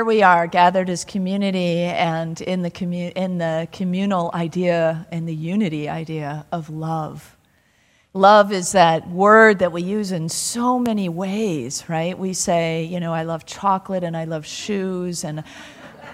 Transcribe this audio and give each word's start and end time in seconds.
Here 0.00 0.04
we 0.06 0.22
are 0.22 0.46
gathered 0.46 0.88
as 0.88 1.04
community 1.04 1.80
and 1.80 2.40
in 2.40 2.62
the, 2.62 2.70
commu- 2.70 3.12
in 3.12 3.36
the 3.36 3.68
communal 3.70 4.30
idea 4.32 5.06
and 5.12 5.28
the 5.28 5.34
unity 5.34 5.90
idea 5.90 6.46
of 6.50 6.70
love. 6.70 7.36
Love 8.14 8.50
is 8.50 8.72
that 8.72 9.06
word 9.10 9.58
that 9.58 9.72
we 9.72 9.82
use 9.82 10.10
in 10.10 10.30
so 10.30 10.78
many 10.78 11.10
ways, 11.10 11.84
right? 11.86 12.18
We 12.18 12.32
say, 12.32 12.84
you 12.84 12.98
know, 12.98 13.12
I 13.12 13.24
love 13.24 13.44
chocolate 13.44 14.02
and 14.02 14.16
I 14.16 14.24
love 14.24 14.46
shoes 14.46 15.22
and 15.22 15.44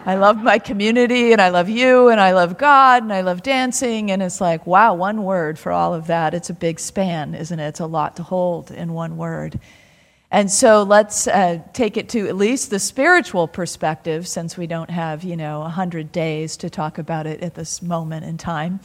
I 0.04 0.16
love 0.16 0.42
my 0.42 0.58
community 0.58 1.30
and 1.30 1.40
I 1.40 1.50
love 1.50 1.68
you 1.68 2.08
and 2.08 2.20
I 2.20 2.32
love 2.32 2.58
God 2.58 3.04
and 3.04 3.12
I 3.12 3.20
love 3.20 3.44
dancing. 3.44 4.10
And 4.10 4.20
it's 4.20 4.40
like, 4.40 4.66
wow, 4.66 4.94
one 4.94 5.22
word 5.22 5.60
for 5.60 5.70
all 5.70 5.94
of 5.94 6.08
that. 6.08 6.34
It's 6.34 6.50
a 6.50 6.54
big 6.54 6.80
span, 6.80 7.36
isn't 7.36 7.60
it? 7.60 7.68
It's 7.68 7.78
a 7.78 7.86
lot 7.86 8.16
to 8.16 8.24
hold 8.24 8.72
in 8.72 8.94
one 8.94 9.16
word. 9.16 9.60
And 10.30 10.50
so 10.50 10.82
let's 10.82 11.28
uh, 11.28 11.60
take 11.72 11.96
it 11.96 12.08
to 12.10 12.26
at 12.26 12.36
least 12.36 12.70
the 12.70 12.80
spiritual 12.80 13.46
perspective, 13.46 14.26
since 14.26 14.56
we 14.56 14.66
don't 14.66 14.90
have, 14.90 15.22
you 15.22 15.36
know, 15.36 15.60
100 15.60 16.10
days 16.10 16.56
to 16.58 16.70
talk 16.70 16.98
about 16.98 17.26
it 17.26 17.42
at 17.42 17.54
this 17.54 17.80
moment 17.80 18.24
in 18.24 18.36
time, 18.36 18.80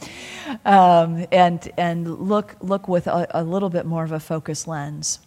um, 0.64 1.26
and, 1.32 1.68
and 1.76 2.18
look, 2.20 2.56
look 2.60 2.86
with 2.86 3.08
a, 3.08 3.26
a 3.30 3.42
little 3.42 3.70
bit 3.70 3.86
more 3.86 4.04
of 4.04 4.12
a 4.12 4.20
focused 4.20 4.68
lens. 4.68 5.18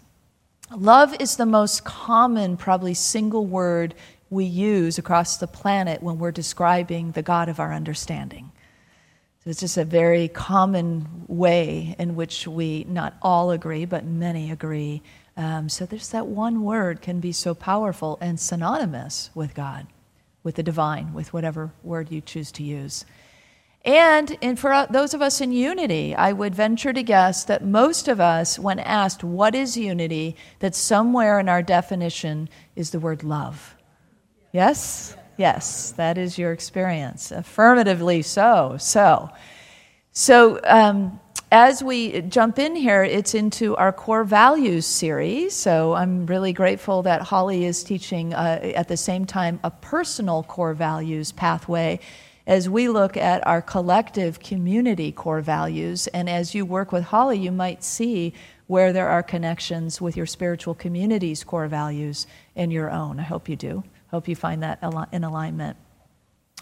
Love 0.76 1.16
is 1.20 1.36
the 1.36 1.45
most 1.45 1.84
common, 1.84 2.56
probably 2.56 2.94
single 2.94 3.45
word 3.45 3.94
we 4.30 4.45
use 4.45 4.98
across 4.98 5.38
the 5.38 5.48
planet 5.48 6.02
when 6.02 6.17
we're 6.17 6.32
describing 6.32 7.11
the 7.11 7.22
God 7.22 7.50
of 7.50 7.59
our 7.59 7.73
understanding. 7.73 8.52
So 9.44 9.52
it's 9.52 9.59
just 9.59 9.78
a 9.78 9.86
very 9.86 10.28
common 10.30 11.26
way 11.28 11.95
in 12.00 12.16
which 12.16 12.48
we 12.48 12.86
not 12.86 13.16
all 13.22 13.52
agree, 13.52 13.86
but 13.86 14.06
many 14.06 14.50
agree 14.50 15.04
um, 15.38 15.67
so 15.69 15.86
there's 15.86 16.09
that 16.09 16.28
one 16.28 16.64
word 16.64 17.02
can 17.02 17.19
be 17.19 17.31
so 17.31 17.53
powerful 17.53 18.17
and 18.22 18.39
synonymous 18.39 19.30
with 19.36 19.53
God, 19.53 19.88
with 20.44 20.55
the 20.55 20.64
divine, 20.64 21.14
with 21.14 21.33
whatever 21.33 21.73
word 21.83 22.11
you 22.11 22.22
choose 22.22 22.52
to 22.53 22.64
use. 22.64 23.05
And, 23.83 24.36
and 24.42 24.58
for 24.58 24.88
those 24.89 25.14
of 25.14 25.22
us 25.22 25.42
in 25.42 25.52
unity, 25.52 26.16
I 26.16 26.33
would 26.33 26.55
venture 26.55 26.92
to 26.92 27.03
guess 27.03 27.44
that 27.44 27.64
most 27.64 28.08
of 28.08 28.19
us, 28.19 28.58
when 28.58 28.80
asked 28.80 29.23
what 29.23 29.53
is 29.53 29.77
unity, 29.77 30.36
that 30.59 30.73
somewhere 30.73 31.39
in 31.39 31.47
our 31.47 31.61
definition 31.61 32.49
is 32.75 32.89
the 32.89 32.99
word 32.99 33.23
love. 33.23 33.75
Yes? 34.52 35.16
Yes, 35.38 35.92
that 35.92 36.17
is 36.17 36.38
your 36.38 36.52
experience. 36.52 37.31
Affirmatively 37.31 38.23
so. 38.23 38.77
So, 38.80 39.30
so 40.16 40.61
um, 40.63 41.19
as 41.52 41.83
we 41.83 42.21
jump 42.21 42.58
in 42.58 42.75
here, 42.75 43.03
it's 43.03 43.33
into 43.33 43.75
our 43.75 43.91
core 43.91 44.23
values 44.23 44.85
series. 44.85 45.53
So 45.53 45.94
I'm 45.94 46.25
really 46.25 46.53
grateful 46.53 47.03
that 47.03 47.21
Holly 47.21 47.66
is 47.66 47.83
teaching 47.83 48.33
uh, 48.33 48.59
at 48.75 48.88
the 48.88 48.95
same 48.95 49.25
time 49.25 49.59
a 49.61 49.71
personal 49.71 50.43
core 50.43 50.73
values 50.73 51.33
pathway 51.33 51.99
as 52.47 52.69
we 52.69 52.88
look 52.88 53.17
at 53.17 53.45
our 53.45 53.61
collective 53.61 54.39
community 54.39 55.11
core 55.11 55.42
values. 55.42 56.08
And 56.08 56.30
as 56.30 56.55
you 56.55 56.65
work 56.65 56.92
with 56.92 57.04
Holly, 57.04 57.37
you 57.37 57.52
might 57.52 57.83
see 57.83 58.33
where 58.67 58.93
there 58.93 59.09
are 59.09 59.21
connections 59.21 59.99
with 59.99 60.15
your 60.15 60.25
spiritual 60.25 60.75
community's 60.75 61.43
core 61.43 61.67
values 61.67 62.25
and 62.55 62.71
your 62.71 62.89
own. 62.89 63.20
I 63.20 63.23
hope 63.23 63.49
you 63.49 63.55
do. 63.55 63.83
Hope 64.11 64.27
you 64.27 64.36
find 64.36 64.64
that 64.64 64.80
in 65.11 65.23
alignment. 65.23 65.77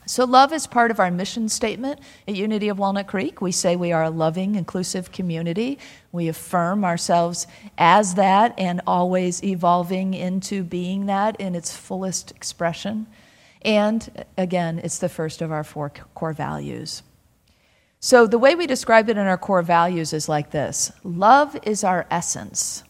So, 0.06 0.26
love 0.26 0.52
is 0.52 0.68
part 0.68 0.92
of 0.92 1.00
our 1.00 1.10
mission 1.10 1.48
statement 1.48 2.00
at 2.28 2.36
Unity 2.36 2.68
of 2.68 2.78
Walnut 2.78 3.08
Creek. 3.08 3.42
We 3.42 3.52
say 3.52 3.76
we 3.76 3.94
are 3.94 4.04
a 4.04 4.10
loving, 4.10 4.56
inclusive 4.56 5.12
community. 5.12 5.80
We 6.12 6.28
affirm 6.28 6.84
ourselves 6.84 7.48
as 7.78 8.16
that 8.16 8.54
and 8.58 8.82
always 8.86 9.44
evolving 9.44 10.14
into 10.14 10.64
being 10.64 11.06
that 11.06 11.40
in 11.40 11.56
its 11.56 11.76
fullest 11.76 12.32
expression. 12.32 13.08
And 13.62 14.26
again, 14.38 14.80
it's 14.84 15.00
the 15.00 15.08
first 15.08 15.42
of 15.42 15.52
our 15.52 15.64
four 15.64 15.90
core 15.90 16.34
values. 16.34 17.02
So, 18.02 18.28
the 18.28 18.38
way 18.38 18.56
we 18.56 18.68
describe 18.68 19.10
it 19.10 19.18
in 19.18 19.26
our 19.26 19.38
core 19.38 19.62
values 19.62 20.12
is 20.12 20.28
like 20.28 20.52
this 20.52 20.92
love 21.06 21.58
is 21.64 21.86
our 21.86 22.06
essence. 22.12 22.84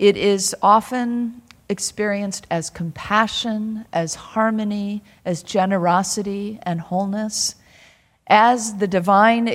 It 0.00 0.16
is 0.16 0.56
often 0.60 1.41
experienced 1.68 2.46
as 2.50 2.70
compassion, 2.70 3.86
as 3.92 4.14
harmony, 4.14 5.02
as 5.24 5.42
generosity 5.42 6.58
and 6.62 6.80
wholeness. 6.80 7.54
As 8.26 8.76
the 8.76 8.86
divine, 8.86 9.48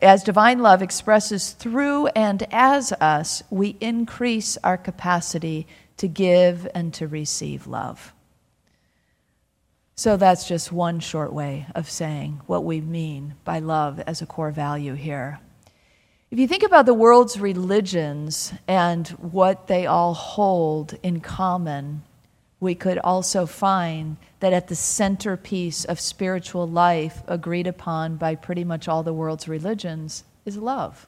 as 0.00 0.22
divine 0.22 0.60
love 0.60 0.82
expresses 0.82 1.50
through 1.50 2.06
and 2.08 2.46
as 2.52 2.92
us, 2.92 3.42
we 3.50 3.76
increase 3.80 4.56
our 4.64 4.78
capacity 4.78 5.66
to 5.96 6.08
give 6.08 6.68
and 6.74 6.92
to 6.94 7.06
receive 7.08 7.66
love. 7.66 8.12
So 9.96 10.16
that's 10.16 10.48
just 10.48 10.72
one 10.72 10.98
short 10.98 11.32
way 11.32 11.66
of 11.74 11.88
saying 11.88 12.40
what 12.46 12.64
we 12.64 12.80
mean 12.80 13.34
by 13.44 13.60
love 13.60 14.00
as 14.00 14.20
a 14.20 14.26
core 14.26 14.50
value 14.50 14.94
here. 14.94 15.40
If 16.34 16.40
you 16.40 16.48
think 16.48 16.64
about 16.64 16.84
the 16.84 16.94
world's 16.94 17.38
religions 17.38 18.52
and 18.66 19.06
what 19.10 19.68
they 19.68 19.86
all 19.86 20.14
hold 20.14 20.98
in 21.00 21.20
common, 21.20 22.02
we 22.58 22.74
could 22.74 22.98
also 22.98 23.46
find 23.46 24.16
that 24.40 24.52
at 24.52 24.66
the 24.66 24.74
centerpiece 24.74 25.84
of 25.84 26.00
spiritual 26.00 26.66
life, 26.66 27.22
agreed 27.28 27.68
upon 27.68 28.16
by 28.16 28.34
pretty 28.34 28.64
much 28.64 28.88
all 28.88 29.04
the 29.04 29.12
world's 29.12 29.46
religions, 29.46 30.24
is 30.44 30.56
love. 30.56 31.06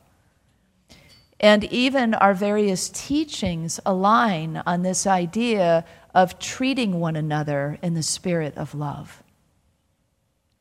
And 1.41 1.65
even 1.65 2.15
our 2.15 2.33
various 2.33 2.89
teachings 2.89 3.81
align 3.85 4.63
on 4.65 4.83
this 4.83 5.09
idea 5.09 5.85
of 6.15 6.39
treating 6.39 7.01
one 7.01 7.17
another 7.17 7.81
in 7.83 7.95
the 7.95 8.03
spirit 8.05 8.57
of 8.57 8.77
love. 8.77 9.25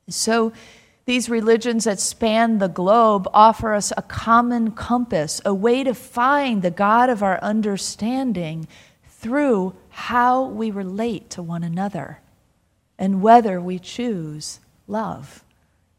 So, 0.10 0.54
these 1.06 1.30
religions 1.30 1.84
that 1.84 2.00
span 2.00 2.58
the 2.58 2.68
globe 2.68 3.28
offer 3.34 3.74
us 3.74 3.94
a 3.96 4.02
common 4.02 4.72
compass, 4.72 5.40
a 5.46 5.54
way 5.54 5.84
to 5.84 5.94
find 5.94 6.62
the 6.62 6.72
God 6.72 7.10
of 7.10 7.22
our 7.22 7.40
understanding 7.42 8.68
through 9.08 9.76
how 9.90 10.46
we 10.46 10.72
relate 10.72 11.30
to 11.32 11.44
one 11.44 11.64
another 11.64 12.20
and 12.98 13.22
whether 13.22 13.62
we 13.62 13.78
choose 13.78 14.60
love 14.88 15.44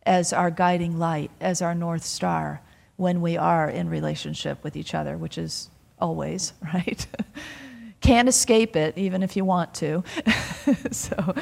as 0.04 0.32
our 0.32 0.50
guiding 0.50 0.98
light, 0.98 1.30
as 1.40 1.62
our 1.62 1.74
North 1.74 2.04
Star 2.04 2.60
when 2.96 3.20
we 3.20 3.36
are 3.36 3.68
in 3.68 3.88
relationship 3.88 4.62
with 4.64 4.76
each 4.76 4.94
other, 4.94 5.16
which 5.16 5.38
is 5.38 5.70
always, 5.98 6.52
right? 6.74 7.06
Can't 8.06 8.28
escape 8.28 8.76
it, 8.76 8.96
even 8.96 9.24
if 9.24 9.36
you 9.36 9.44
want 9.44 9.74
to. 9.74 10.04
so 10.92 11.34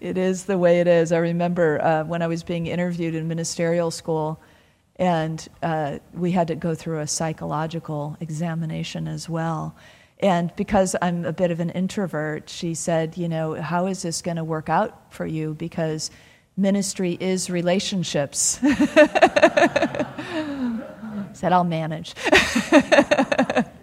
it 0.00 0.18
is 0.18 0.46
the 0.46 0.58
way 0.58 0.80
it 0.80 0.88
is. 0.88 1.12
I 1.12 1.18
remember 1.18 1.80
uh, 1.80 2.02
when 2.02 2.22
I 2.22 2.26
was 2.26 2.42
being 2.42 2.66
interviewed 2.66 3.14
in 3.14 3.28
ministerial 3.28 3.92
school, 3.92 4.40
and 4.96 5.46
uh, 5.62 6.00
we 6.12 6.32
had 6.32 6.48
to 6.48 6.56
go 6.56 6.74
through 6.74 6.98
a 6.98 7.06
psychological 7.06 8.16
examination 8.18 9.06
as 9.06 9.28
well. 9.28 9.76
And 10.18 10.52
because 10.56 10.96
I'm 11.00 11.24
a 11.24 11.32
bit 11.32 11.52
of 11.52 11.60
an 11.60 11.70
introvert, 11.70 12.50
she 12.50 12.74
said, 12.74 13.16
You 13.16 13.28
know, 13.28 13.54
how 13.54 13.86
is 13.86 14.02
this 14.02 14.20
going 14.20 14.38
to 14.38 14.44
work 14.44 14.68
out 14.68 15.14
for 15.14 15.24
you? 15.24 15.54
Because 15.54 16.10
ministry 16.56 17.16
is 17.20 17.48
relationships. 17.48 18.58
said, 21.32 21.52
I'll 21.52 21.62
manage. 21.62 22.16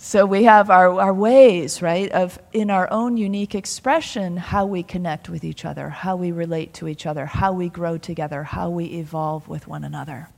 So 0.00 0.24
we 0.26 0.44
have 0.44 0.70
our, 0.70 1.00
our 1.00 1.12
ways, 1.12 1.82
right, 1.82 2.10
of 2.12 2.38
in 2.52 2.70
our 2.70 2.88
own 2.88 3.16
unique 3.16 3.56
expression, 3.56 4.36
how 4.36 4.64
we 4.64 4.84
connect 4.84 5.28
with 5.28 5.42
each 5.42 5.64
other, 5.64 5.88
how 5.88 6.14
we 6.14 6.30
relate 6.30 6.72
to 6.74 6.86
each 6.86 7.04
other, 7.04 7.26
how 7.26 7.52
we 7.52 7.68
grow 7.68 7.98
together, 7.98 8.44
how 8.44 8.70
we 8.70 8.84
evolve 8.84 9.48
with 9.48 9.66
one 9.66 9.82
another. 9.82 10.28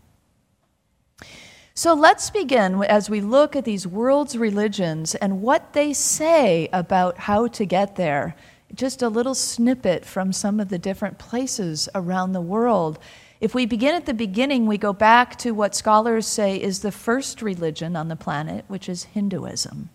So 1.75 1.93
let's 1.93 2.31
begin 2.31 2.83
as 2.85 3.11
we 3.11 3.21
look 3.21 3.55
at 3.55 3.67
these 3.67 3.87
world's 3.87 4.35
religions 4.35 5.15
and 5.15 5.43
what 5.43 5.75
they 5.75 5.93
say 5.93 6.71
about 6.73 7.19
how 7.19 7.47
to 7.49 7.67
get 7.67 7.97
there. 7.97 8.35
Just 8.75 9.03
a 9.03 9.11
little 9.11 9.35
snippet 9.35 10.07
from 10.07 10.33
some 10.33 10.59
of 10.59 10.71
the 10.71 10.79
different 10.79 11.19
places 11.19 11.87
around 11.95 12.33
the 12.33 12.41
world 12.41 12.99
if 13.41 13.55
we 13.55 13.65
begin 13.65 13.95
at 13.95 14.05
the 14.05 14.13
beginning, 14.13 14.67
we 14.67 14.77
go 14.77 14.93
back 14.93 15.37
to 15.39 15.53
what 15.53 15.75
scholars 15.75 16.27
say 16.27 16.61
is 16.61 16.81
the 16.81 16.93
first 16.93 17.41
religion 17.41 17.97
on 17.97 18.09
the 18.09 18.17
planet, 18.17 18.67
which 18.69 18.87
is 18.87 19.05
Hinduism. 19.05 19.89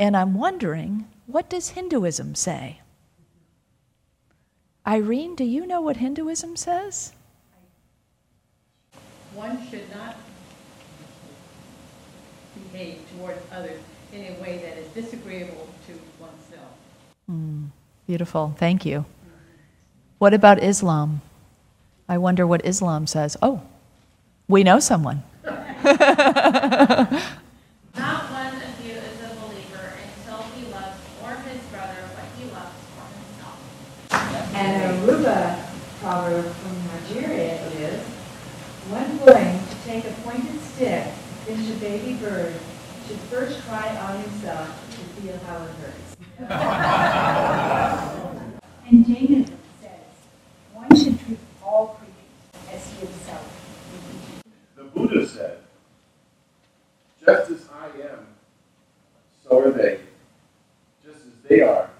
And 0.00 0.16
I'm 0.16 0.34
wondering, 0.34 1.06
what 1.26 1.48
does 1.48 1.70
Hinduism 1.70 2.34
say? 2.34 2.80
Irene, 4.84 5.36
do 5.36 5.44
you 5.44 5.66
know 5.66 5.80
what 5.80 5.98
Hinduism 5.98 6.56
says? 6.56 7.12
One 9.34 9.68
should 9.68 9.88
not 9.94 10.16
behave 12.72 12.98
towards 13.16 13.40
others 13.52 13.80
in 14.12 14.24
a 14.24 14.40
way 14.40 14.58
that 14.58 14.76
is 14.78 14.88
disagreeable 14.88 15.68
to 15.86 15.92
oneself. 16.20 16.72
Mm, 17.30 17.68
beautiful, 18.06 18.54
thank 18.58 18.84
you. 18.84 19.04
What 20.18 20.34
about 20.34 20.62
Islam? 20.62 21.20
I 22.08 22.16
wonder 22.16 22.46
what 22.46 22.64
Islam 22.64 23.06
says. 23.06 23.36
Oh, 23.42 23.60
we 24.48 24.64
know 24.64 24.80
someone. 24.80 25.22
Not 25.44 25.58
one 28.32 28.54
of 28.56 28.86
you 28.86 28.94
is 28.94 29.20
a 29.20 29.28
believer 29.36 29.92
until 29.92 30.42
he 30.56 30.64
loves 30.72 30.96
for 31.20 31.34
his 31.48 31.60
brother 31.68 32.00
what 32.16 32.24
he 32.38 32.44
loves 32.50 32.80
for 32.96 33.04
himself. 33.12 33.60
And 34.56 34.82
a 34.82 34.84
Yoruba 35.06 35.68
proverb 36.00 36.46
from 36.46 36.74
Nigeria 36.86 37.60
is, 37.72 38.00
one 38.88 39.18
going 39.18 39.58
to 39.68 39.74
take 39.84 40.06
a 40.06 40.12
pointed 40.22 40.58
stick, 40.62 41.12
pinch 41.46 41.68
a 41.68 41.74
baby 41.74 42.14
bird, 42.14 42.54
should 43.06 43.18
first 43.28 43.60
try 43.66 43.94
on 43.96 44.22
himself 44.22 44.68
to 44.92 44.98
feel 45.20 45.36
how 45.46 45.56
it 45.62 45.70
hurts. 45.82 46.16
and 48.88 49.06
Jainism 49.06 49.58
says, 49.82 49.90
one 50.72 50.94
should 50.96 51.18
treat 51.20 51.38
all 51.62 51.98
creatures 51.98 52.14
as 52.72 52.82
he 52.92 52.96
himself 53.06 53.46
The 54.76 54.84
Buddha 54.84 55.26
said, 55.26 55.58
just 57.28 57.50
as 57.50 57.68
I 57.70 57.86
am, 58.08 58.26
so 59.44 59.60
are 59.60 59.70
they. 59.70 60.00
Just 61.04 61.18
as 61.18 61.48
they 61.48 61.60
are, 61.60 61.90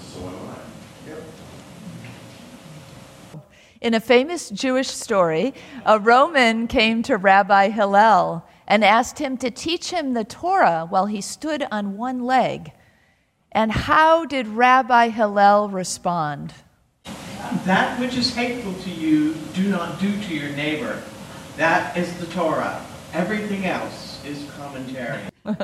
so 0.00 0.20
am 0.20 0.34
I. 0.48 0.58
In 3.82 3.92
a 3.92 4.00
famous 4.00 4.48
Jewish 4.48 4.88
story, 4.88 5.52
a 5.84 5.98
Roman 5.98 6.66
came 6.66 7.02
to 7.02 7.18
Rabbi 7.18 7.68
Hillel 7.68 8.46
and 8.66 8.82
asked 8.82 9.18
him 9.18 9.36
to 9.36 9.50
teach 9.50 9.90
him 9.90 10.14
the 10.14 10.24
Torah 10.24 10.86
while 10.88 11.06
he 11.06 11.20
stood 11.20 11.66
on 11.70 11.98
one 11.98 12.24
leg. 12.24 12.72
And 13.52 13.70
how 13.70 14.24
did 14.24 14.48
Rabbi 14.48 15.10
Hillel 15.10 15.68
respond? 15.68 16.54
That 17.66 18.00
which 18.00 18.16
is 18.16 18.34
hateful 18.34 18.72
to 18.72 18.90
you, 18.90 19.34
do 19.52 19.68
not 19.68 20.00
do 20.00 20.10
to 20.22 20.34
your 20.34 20.48
neighbor. 20.56 21.02
That 21.58 21.94
is 21.98 22.16
the 22.18 22.26
Torah. 22.26 22.82
Everything 23.12 23.66
else 23.66 24.13
is 24.26 24.50
commentary. 24.56 25.20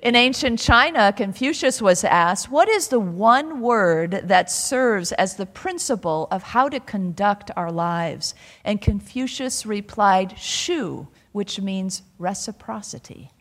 In 0.00 0.14
ancient 0.14 0.60
China, 0.60 1.12
Confucius 1.12 1.82
was 1.82 2.04
asked, 2.04 2.50
What 2.50 2.68
is 2.68 2.86
the 2.88 3.00
one 3.00 3.60
word 3.60 4.20
that 4.24 4.48
serves 4.48 5.10
as 5.12 5.34
the 5.34 5.46
principle 5.46 6.28
of 6.30 6.42
how 6.44 6.68
to 6.68 6.78
conduct 6.78 7.50
our 7.56 7.72
lives? 7.72 8.32
And 8.64 8.80
Confucius 8.80 9.66
replied, 9.66 10.38
Shu, 10.38 11.08
which 11.32 11.60
means 11.60 12.02
reciprocity. 12.16 13.32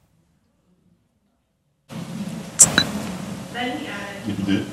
Then 3.54 3.78
he 3.78 3.88
added, 3.88 4.66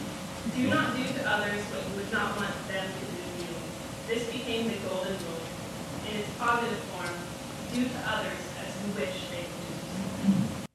Do 0.57 0.69
not 0.69 0.97
do 0.97 1.05
to 1.05 1.31
others 1.31 1.63
what 1.65 1.87
you 1.91 1.97
would 1.97 2.13
not 2.13 2.35
want 2.37 2.55
them 2.69 2.87
to 2.87 3.05
do 3.05 3.17
to 3.17 3.43
you. 3.43 3.55
This 4.09 4.33
became 4.33 4.69
the 4.69 4.77
golden 4.89 5.13
rule. 5.13 5.41
In 6.11 6.17
its 6.17 6.31
positive 6.39 6.79
form, 6.79 6.94
do 7.75 7.85
to 7.85 7.99
others 8.07 8.39
as 8.61 8.87
you 8.87 9.01
wish 9.01 9.29
they 9.31 9.39
would 9.39 10.29
do. 10.29 10.67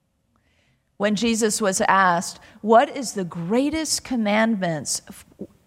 When 0.98 1.14
Jesus 1.14 1.60
was 1.60 1.80
asked, 1.82 2.38
What 2.60 2.94
is 2.94 3.12
the 3.12 3.24
greatest 3.24 4.04
commandments 4.04 5.00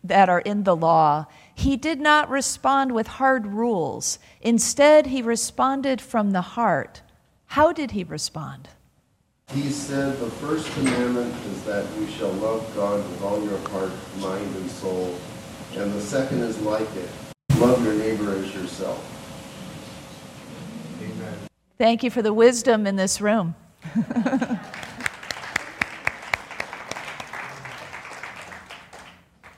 that 0.04 0.30
are 0.30 0.42
in 0.42 0.64
the 0.64 0.76
law? 0.76 1.26
He 1.56 1.76
did 1.76 2.00
not 2.00 2.30
respond 2.30 2.92
with 2.92 3.08
hard 3.08 3.48
rules. 3.48 4.20
Instead, 4.42 5.08
he 5.08 5.22
responded 5.22 6.02
from 6.02 6.32
the 6.32 6.42
heart. 6.42 7.02
How 7.48 7.72
did 7.74 7.92
he 7.92 8.04
respond? 8.04 8.70
He 9.52 9.70
said, 9.70 10.18
The 10.20 10.30
first 10.30 10.72
commandment 10.74 11.34
is 11.48 11.64
that 11.64 11.86
you 11.98 12.08
shall 12.08 12.32
love 12.34 12.70
God 12.76 12.98
with 13.10 13.22
all 13.24 13.44
your 13.44 13.60
heart, 13.70 13.92
mind, 14.20 14.56
and 14.56 14.70
soul. 14.70 15.16
And 15.76 15.92
the 15.94 16.02
second 16.02 16.42
is 16.42 16.60
like 16.62 16.96
it 16.96 17.10
love 17.60 17.84
your 17.84 17.94
neighbor 17.94 18.36
as 18.36 18.54
yourself. 18.54 19.23
Thank 21.78 22.04
you 22.04 22.10
for 22.10 22.22
the 22.22 22.34
wisdom 22.34 22.88
in 22.88 22.96
this 22.96 23.20
room. 23.22 23.56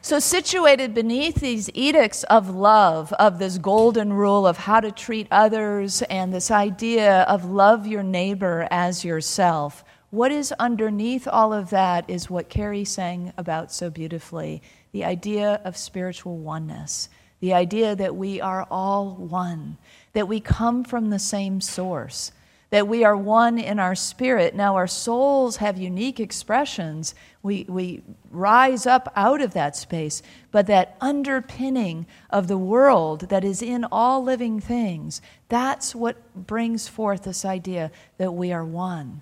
So, 0.05 0.19
situated 0.19 0.93
beneath 0.93 1.37
these 1.37 1.67
edicts 1.73 2.23
of 2.25 2.47
love, 2.47 3.11
of 3.13 3.39
this 3.39 3.57
golden 3.57 4.13
rule 4.13 4.45
of 4.45 4.55
how 4.55 4.79
to 4.79 4.91
treat 4.91 5.27
others, 5.31 6.03
and 6.03 6.31
this 6.31 6.51
idea 6.51 7.23
of 7.23 7.43
love 7.45 7.87
your 7.87 8.03
neighbor 8.03 8.67
as 8.69 9.03
yourself, 9.03 9.83
what 10.11 10.31
is 10.31 10.53
underneath 10.59 11.27
all 11.27 11.51
of 11.53 11.71
that 11.71 12.07
is 12.07 12.29
what 12.29 12.49
Carrie 12.49 12.85
sang 12.85 13.33
about 13.35 13.71
so 13.71 13.89
beautifully 13.89 14.61
the 14.91 15.03
idea 15.03 15.59
of 15.65 15.75
spiritual 15.75 16.37
oneness, 16.37 17.09
the 17.39 17.55
idea 17.55 17.95
that 17.95 18.15
we 18.15 18.39
are 18.39 18.67
all 18.69 19.15
one, 19.15 19.79
that 20.15 20.27
we 20.27 20.39
come 20.39 20.83
from 20.83 21.11
the 21.11 21.19
same 21.19 21.61
source 21.61 22.31
that 22.71 22.87
we 22.87 23.03
are 23.03 23.15
one 23.15 23.57
in 23.57 23.79
our 23.79 23.95
spirit. 23.95 24.55
Now, 24.55 24.75
our 24.75 24.87
souls 24.87 25.57
have 25.57 25.77
unique 25.77 26.19
expressions. 26.19 27.15
We, 27.43 27.65
we 27.69 28.01
rise 28.31 28.85
up 28.85 29.11
out 29.15 29.39
of 29.39 29.53
that 29.53 29.75
space, 29.75 30.21
but 30.51 30.67
that 30.67 30.97
underpinning 30.99 32.05
of 32.29 32.47
the 32.47 32.57
world 32.57 33.29
that 33.29 33.45
is 33.45 33.61
in 33.61 33.85
all 33.91 34.23
living 34.23 34.59
things, 34.59 35.21
that's 35.47 35.95
what 35.95 36.17
brings 36.35 36.87
forth 36.87 37.23
this 37.23 37.45
idea 37.45 37.91
that 38.17 38.33
we 38.33 38.51
are 38.51 38.65
one. 38.65 39.21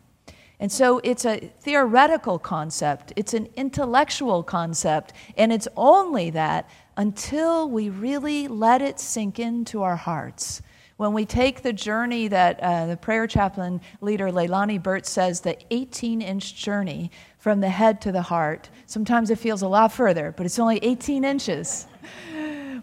And 0.60 0.72
so 0.72 1.02
it's 1.04 1.26
a 1.26 1.52
theoretical 1.60 2.40
concept, 2.40 3.12
it's 3.16 3.34
an 3.34 3.50
intellectual 3.56 4.42
concept, 4.42 5.12
and 5.38 5.52
it's 5.52 5.68
only 5.76 6.30
that 6.30 6.70
until 6.96 7.70
we 7.70 7.90
really 7.90 8.48
let 8.48 8.82
it 8.82 9.00
sink 9.00 9.38
into 9.38 9.84
our 9.84 9.98
hearts 9.98 10.62
when 11.04 11.12
we 11.12 11.26
take 11.26 11.64
the 11.64 11.74
journey 11.74 12.30
that 12.30 12.62
uh, 12.62 12.86
the 12.86 12.96
prayer 12.96 13.28
chaplain 13.28 13.82
leader 14.00 14.30
Leilani 14.30 14.82
Burt 14.82 15.06
says, 15.06 15.42
the 15.42 15.58
18 15.70 16.22
inch 16.22 16.56
journey 16.56 17.12
from 17.40 17.60
the 17.60 17.68
head 17.68 18.00
to 18.02 18.14
the 18.14 18.22
heart, 18.22 18.70
sometimes 18.86 19.30
it 19.30 19.38
feels 19.38 19.62
a 19.62 19.68
lot 19.68 19.92
further, 19.92 20.32
but 20.32 20.46
it's 20.46 20.60
only 20.60 20.80
18 20.82 21.26
inches. 21.26 21.88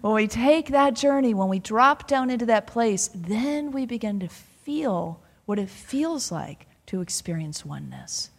When 0.02 0.14
we 0.14 0.28
take 0.28 0.68
that 0.68 0.94
journey, 0.94 1.34
when 1.34 1.48
we 1.48 1.58
drop 1.58 2.08
down 2.08 2.30
into 2.30 2.46
that 2.46 2.66
place, 2.66 3.10
then 3.14 3.70
we 3.70 3.84
begin 3.84 4.18
to 4.20 4.28
feel 4.28 5.20
what 5.44 5.58
it 5.58 5.68
feels 5.68 6.32
like 6.32 6.66
to 6.86 7.02
experience 7.02 7.66
oneness. 7.66 8.30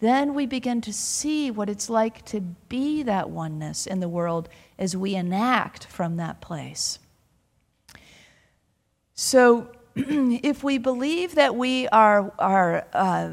Then 0.00 0.34
we 0.34 0.44
begin 0.44 0.82
to 0.82 0.92
see 0.92 1.50
what 1.50 1.70
it's 1.70 1.88
like 1.88 2.26
to 2.26 2.42
be 2.42 3.02
that 3.04 3.30
oneness 3.30 3.86
in 3.86 4.00
the 4.00 4.08
world 4.08 4.50
as 4.78 4.94
we 4.94 5.14
enact 5.14 5.86
from 5.86 6.16
that 6.16 6.42
place. 6.42 6.98
So, 9.14 9.68
if 9.94 10.64
we 10.64 10.78
believe 10.78 11.34
that 11.34 11.54
we 11.54 11.86
are, 11.88 12.32
are 12.38 12.86
uh, 12.94 13.32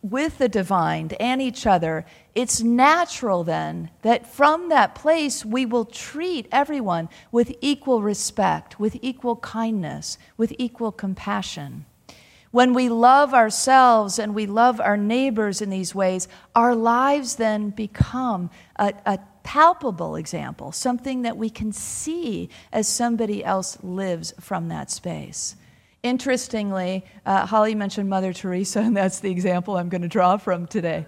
with 0.00 0.38
the 0.38 0.48
divine 0.48 1.10
and 1.20 1.42
each 1.42 1.66
other, 1.66 2.06
it's 2.34 2.62
natural 2.62 3.44
then 3.44 3.90
that 4.02 4.26
from 4.26 4.70
that 4.70 4.94
place 4.94 5.44
we 5.44 5.66
will 5.66 5.84
treat 5.84 6.48
everyone 6.50 7.10
with 7.30 7.54
equal 7.60 8.00
respect, 8.00 8.80
with 8.80 8.96
equal 9.02 9.36
kindness, 9.36 10.16
with 10.38 10.54
equal 10.58 10.92
compassion. 10.92 11.84
When 12.50 12.72
we 12.72 12.88
love 12.88 13.34
ourselves 13.34 14.18
and 14.18 14.34
we 14.34 14.46
love 14.46 14.80
our 14.80 14.96
neighbors 14.96 15.60
in 15.60 15.68
these 15.68 15.94
ways, 15.94 16.26
our 16.54 16.74
lives 16.74 17.36
then 17.36 17.68
become 17.68 18.48
a, 18.76 18.94
a 19.04 19.18
palpable 19.48 20.14
example, 20.16 20.72
something 20.72 21.22
that 21.22 21.38
we 21.38 21.48
can 21.48 21.72
see 21.72 22.50
as 22.70 22.86
somebody 22.86 23.42
else 23.42 23.78
lives 23.82 24.34
from 24.38 24.68
that 24.68 24.90
space. 24.90 25.56
Interestingly, 26.02 27.02
uh, 27.24 27.46
Holly 27.46 27.74
mentioned 27.74 28.10
Mother 28.10 28.34
Teresa, 28.34 28.80
and 28.80 28.94
that's 28.94 29.20
the 29.20 29.30
example 29.30 29.78
I'm 29.78 29.88
going 29.88 30.02
to 30.02 30.08
draw 30.08 30.36
from 30.36 30.66
today. 30.66 31.06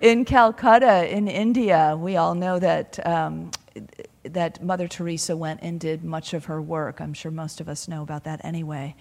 In 0.00 0.24
Calcutta, 0.24 1.08
in 1.08 1.28
India, 1.28 1.96
we 1.96 2.16
all 2.16 2.34
know 2.34 2.58
that, 2.58 2.98
um, 3.06 3.52
that 4.24 4.60
Mother 4.60 4.88
Teresa 4.88 5.36
went 5.36 5.60
and 5.62 5.78
did 5.78 6.02
much 6.02 6.34
of 6.34 6.46
her 6.46 6.60
work. 6.60 7.00
I'm 7.00 7.14
sure 7.14 7.30
most 7.30 7.60
of 7.60 7.68
us 7.68 7.86
know 7.86 8.02
about 8.02 8.24
that 8.24 8.44
anyway. 8.44 8.96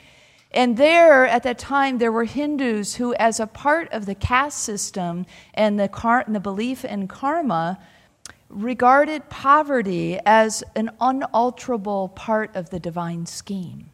And 0.52 0.78
there, 0.78 1.26
at 1.26 1.42
that 1.44 1.58
time, 1.58 1.98
there 1.98 2.12
were 2.12 2.26
Hindus 2.26 2.94
who, 2.94 3.16
as 3.16 3.40
a 3.40 3.48
part 3.48 3.92
of 3.92 4.06
the 4.06 4.14
caste 4.14 4.60
system 4.60 5.26
and 5.56 5.80
the, 5.80 5.88
car- 5.88 6.24
and 6.28 6.36
the 6.36 6.40
belief 6.40 6.86
in 6.86 7.08
karma, 7.08 7.80
regarded 8.50 9.30
poverty 9.30 10.20
as 10.26 10.64
an 10.76 10.92
unalterable 11.02 12.10
part 12.10 12.56
of 12.56 12.70
the 12.70 12.80
divine 12.80 13.26
scheme. 13.26 13.90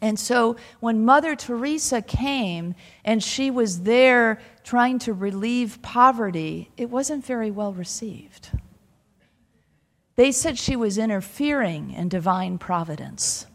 And 0.00 0.18
so 0.18 0.56
when 0.80 1.04
Mother 1.04 1.34
Teresa 1.34 2.02
came 2.02 2.74
and 3.04 3.22
she 3.22 3.50
was 3.50 3.82
there 3.82 4.38
trying 4.62 4.98
to 5.00 5.12
relieve 5.12 5.80
poverty, 5.80 6.70
it 6.76 6.90
wasn't 6.90 7.24
very 7.24 7.50
well 7.50 7.72
received. 7.72 8.50
They 10.16 10.30
said 10.30 10.58
she 10.58 10.76
was 10.76 10.98
interfering 10.98 11.90
in 11.90 12.08
divine 12.08 12.58
providence. 12.58 13.46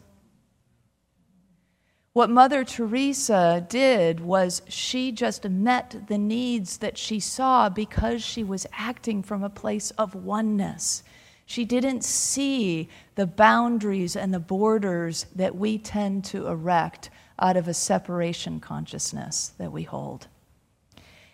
What 2.12 2.28
Mother 2.28 2.64
Teresa 2.64 3.64
did 3.68 4.18
was 4.18 4.62
she 4.66 5.12
just 5.12 5.48
met 5.48 6.08
the 6.08 6.18
needs 6.18 6.78
that 6.78 6.98
she 6.98 7.20
saw 7.20 7.68
because 7.68 8.20
she 8.20 8.42
was 8.42 8.66
acting 8.72 9.22
from 9.22 9.44
a 9.44 9.48
place 9.48 9.92
of 9.92 10.16
oneness. 10.16 11.04
She 11.46 11.64
didn't 11.64 12.02
see 12.02 12.88
the 13.14 13.28
boundaries 13.28 14.16
and 14.16 14.34
the 14.34 14.40
borders 14.40 15.26
that 15.36 15.54
we 15.54 15.78
tend 15.78 16.24
to 16.26 16.48
erect 16.48 17.10
out 17.38 17.56
of 17.56 17.68
a 17.68 17.74
separation 17.74 18.58
consciousness 18.58 19.52
that 19.58 19.70
we 19.70 19.84
hold. 19.84 20.26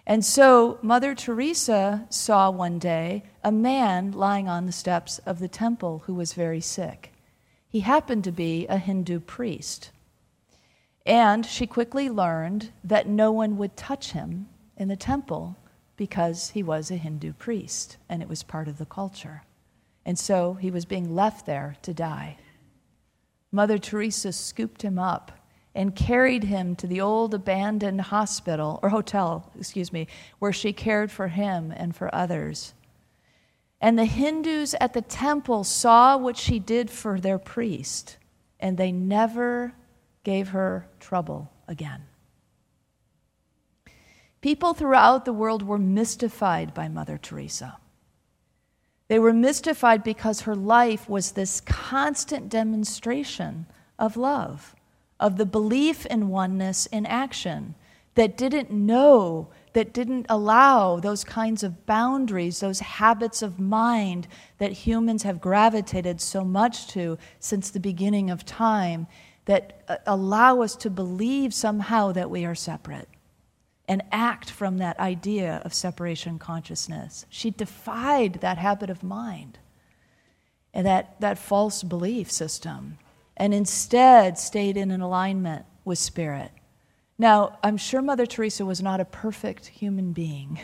And 0.06 0.22
so 0.22 0.78
Mother 0.82 1.14
Teresa 1.14 2.06
saw 2.10 2.50
one 2.50 2.78
day 2.78 3.22
a 3.42 3.50
man 3.50 4.12
lying 4.12 4.46
on 4.46 4.66
the 4.66 4.72
steps 4.72 5.20
of 5.20 5.38
the 5.38 5.48
temple 5.48 6.02
who 6.04 6.12
was 6.12 6.34
very 6.34 6.60
sick. 6.60 7.14
He 7.66 7.80
happened 7.80 8.24
to 8.24 8.32
be 8.32 8.66
a 8.66 8.76
Hindu 8.76 9.20
priest. 9.20 9.90
And 11.06 11.46
she 11.46 11.66
quickly 11.68 12.10
learned 12.10 12.72
that 12.82 13.06
no 13.08 13.30
one 13.30 13.56
would 13.58 13.76
touch 13.76 14.10
him 14.10 14.48
in 14.76 14.88
the 14.88 14.96
temple 14.96 15.56
because 15.96 16.50
he 16.50 16.62
was 16.62 16.90
a 16.90 16.96
Hindu 16.96 17.32
priest 17.34 17.96
and 18.08 18.20
it 18.20 18.28
was 18.28 18.42
part 18.42 18.66
of 18.66 18.78
the 18.78 18.84
culture. 18.84 19.42
And 20.04 20.18
so 20.18 20.54
he 20.54 20.70
was 20.70 20.84
being 20.84 21.14
left 21.14 21.46
there 21.46 21.76
to 21.82 21.94
die. 21.94 22.38
Mother 23.52 23.78
Teresa 23.78 24.32
scooped 24.32 24.82
him 24.82 24.98
up 24.98 25.32
and 25.74 25.94
carried 25.94 26.44
him 26.44 26.74
to 26.76 26.86
the 26.86 27.00
old 27.00 27.34
abandoned 27.34 28.00
hospital 28.00 28.80
or 28.82 28.88
hotel, 28.88 29.52
excuse 29.58 29.92
me, 29.92 30.08
where 30.38 30.52
she 30.52 30.72
cared 30.72 31.10
for 31.12 31.28
him 31.28 31.72
and 31.76 31.94
for 31.94 32.12
others. 32.14 32.74
And 33.80 33.98
the 33.98 34.06
Hindus 34.06 34.74
at 34.80 34.94
the 34.94 35.02
temple 35.02 35.64
saw 35.64 36.16
what 36.16 36.36
she 36.36 36.58
did 36.58 36.90
for 36.90 37.20
their 37.20 37.38
priest, 37.38 38.16
and 38.58 38.76
they 38.76 38.90
never 38.90 39.74
gave 40.26 40.48
her 40.48 40.88
trouble 40.98 41.48
again. 41.68 42.02
People 44.40 44.74
throughout 44.74 45.24
the 45.24 45.32
world 45.32 45.62
were 45.62 45.78
mystified 45.78 46.74
by 46.74 46.88
Mother 46.88 47.16
Teresa. 47.16 47.78
They 49.06 49.20
were 49.20 49.32
mystified 49.32 50.02
because 50.02 50.40
her 50.40 50.56
life 50.56 51.08
was 51.08 51.30
this 51.30 51.60
constant 51.60 52.48
demonstration 52.48 53.66
of 54.00 54.16
love 54.16 54.74
of 55.20 55.36
the 55.36 55.46
belief 55.46 56.04
in 56.06 56.28
oneness 56.28 56.86
in 56.86 57.06
action, 57.06 57.76
that 58.16 58.36
didn't 58.36 58.72
know, 58.72 59.48
that 59.74 59.92
didn't 59.92 60.26
allow 60.28 60.98
those 60.98 61.22
kinds 61.22 61.62
of 61.62 61.86
boundaries, 61.86 62.58
those 62.58 62.80
habits 62.80 63.42
of 63.42 63.60
mind 63.60 64.26
that 64.58 64.72
humans 64.72 65.22
have 65.22 65.40
gravitated 65.40 66.20
so 66.20 66.42
much 66.42 66.88
to 66.88 67.16
since 67.38 67.70
the 67.70 67.78
beginning 67.78 68.28
of 68.28 68.44
time, 68.44 69.06
that 69.46 69.82
uh, 69.88 69.96
allow 70.06 70.60
us 70.60 70.76
to 70.76 70.90
believe 70.90 71.52
somehow 71.54 72.12
that 72.12 72.30
we 72.30 72.44
are 72.44 72.54
separate 72.54 73.08
and 73.88 74.02
act 74.12 74.50
from 74.50 74.78
that 74.78 74.98
idea 74.98 75.62
of 75.64 75.72
separation 75.72 76.38
consciousness. 76.38 77.24
She 77.28 77.50
defied 77.50 78.34
that 78.34 78.58
habit 78.58 78.90
of 78.90 79.02
mind 79.02 79.58
and 80.74 80.86
that, 80.86 81.20
that 81.20 81.38
false 81.38 81.82
belief 81.82 82.30
system 82.30 82.98
and 83.36 83.54
instead 83.54 84.38
stayed 84.38 84.76
in 84.76 84.90
an 84.90 85.00
alignment 85.00 85.64
with 85.84 85.98
spirit. 85.98 86.50
Now, 87.18 87.58
I'm 87.62 87.76
sure 87.76 88.02
Mother 88.02 88.26
Teresa 88.26 88.64
was 88.64 88.82
not 88.82 89.00
a 89.00 89.04
perfect 89.04 89.66
human 89.66 90.12
being. 90.12 90.58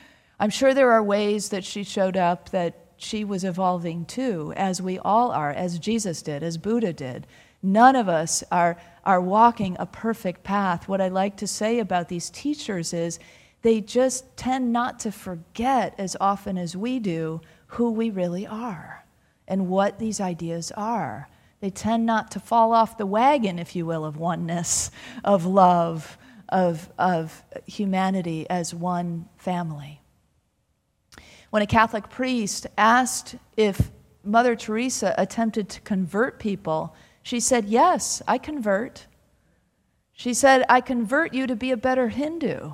I'm 0.40 0.50
sure 0.50 0.74
there 0.74 0.92
are 0.92 1.02
ways 1.02 1.50
that 1.50 1.64
she 1.64 1.84
showed 1.84 2.16
up 2.16 2.50
that 2.50 2.78
she 2.96 3.24
was 3.24 3.44
evolving 3.44 4.04
too, 4.04 4.52
as 4.56 4.80
we 4.80 4.98
all 4.98 5.30
are, 5.30 5.50
as 5.50 5.78
Jesus 5.78 6.22
did, 6.22 6.42
as 6.42 6.56
Buddha 6.56 6.92
did. 6.92 7.26
None 7.62 7.94
of 7.96 8.08
us 8.08 8.42
are, 8.50 8.76
are 9.04 9.20
walking 9.20 9.76
a 9.78 9.86
perfect 9.86 10.42
path. 10.42 10.88
What 10.88 11.00
I 11.00 11.08
like 11.08 11.36
to 11.38 11.46
say 11.46 11.78
about 11.78 12.08
these 12.08 12.30
teachers 12.30 12.92
is 12.92 13.18
they 13.62 13.80
just 13.80 14.36
tend 14.36 14.72
not 14.72 14.98
to 15.00 15.12
forget 15.12 15.94
as 15.96 16.16
often 16.20 16.58
as 16.58 16.76
we 16.76 16.98
do 16.98 17.40
who 17.68 17.92
we 17.92 18.10
really 18.10 18.46
are 18.46 19.04
and 19.46 19.68
what 19.68 19.98
these 19.98 20.20
ideas 20.20 20.72
are. 20.76 21.28
They 21.60 21.70
tend 21.70 22.04
not 22.04 22.32
to 22.32 22.40
fall 22.40 22.72
off 22.72 22.98
the 22.98 23.06
wagon, 23.06 23.60
if 23.60 23.76
you 23.76 23.86
will, 23.86 24.04
of 24.04 24.16
oneness, 24.16 24.90
of 25.22 25.46
love, 25.46 26.18
of, 26.48 26.90
of 26.98 27.44
humanity 27.66 28.48
as 28.50 28.74
one 28.74 29.28
family. 29.36 30.00
When 31.50 31.62
a 31.62 31.66
Catholic 31.66 32.08
priest 32.08 32.66
asked 32.76 33.36
if 33.56 33.92
Mother 34.24 34.56
Teresa 34.56 35.14
attempted 35.16 35.68
to 35.68 35.80
convert 35.82 36.40
people, 36.40 36.96
she 37.22 37.40
said, 37.40 37.66
Yes, 37.66 38.22
I 38.26 38.38
convert. 38.38 39.06
She 40.12 40.34
said, 40.34 40.64
I 40.68 40.80
convert 40.80 41.34
you 41.34 41.46
to 41.46 41.56
be 41.56 41.70
a 41.70 41.76
better 41.76 42.08
Hindu. 42.08 42.72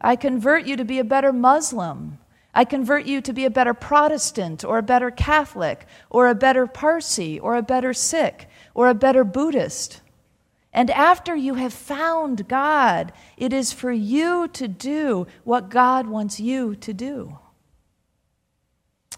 I 0.00 0.16
convert 0.16 0.66
you 0.66 0.76
to 0.76 0.84
be 0.84 0.98
a 0.98 1.04
better 1.04 1.32
Muslim. 1.32 2.18
I 2.54 2.64
convert 2.64 3.06
you 3.06 3.20
to 3.20 3.32
be 3.32 3.44
a 3.44 3.50
better 3.50 3.74
Protestant 3.74 4.64
or 4.64 4.78
a 4.78 4.82
better 4.82 5.10
Catholic 5.10 5.86
or 6.10 6.28
a 6.28 6.34
better 6.34 6.66
Parsi 6.66 7.38
or 7.38 7.56
a 7.56 7.62
better 7.62 7.92
Sikh 7.92 8.48
or 8.74 8.88
a 8.88 8.94
better 8.94 9.22
Buddhist. 9.22 10.00
And 10.72 10.90
after 10.90 11.34
you 11.34 11.54
have 11.54 11.72
found 11.72 12.48
God, 12.48 13.12
it 13.36 13.52
is 13.52 13.72
for 13.72 13.92
you 13.92 14.48
to 14.48 14.68
do 14.68 15.26
what 15.44 15.70
God 15.70 16.06
wants 16.06 16.40
you 16.40 16.74
to 16.76 16.92
do. 16.92 17.38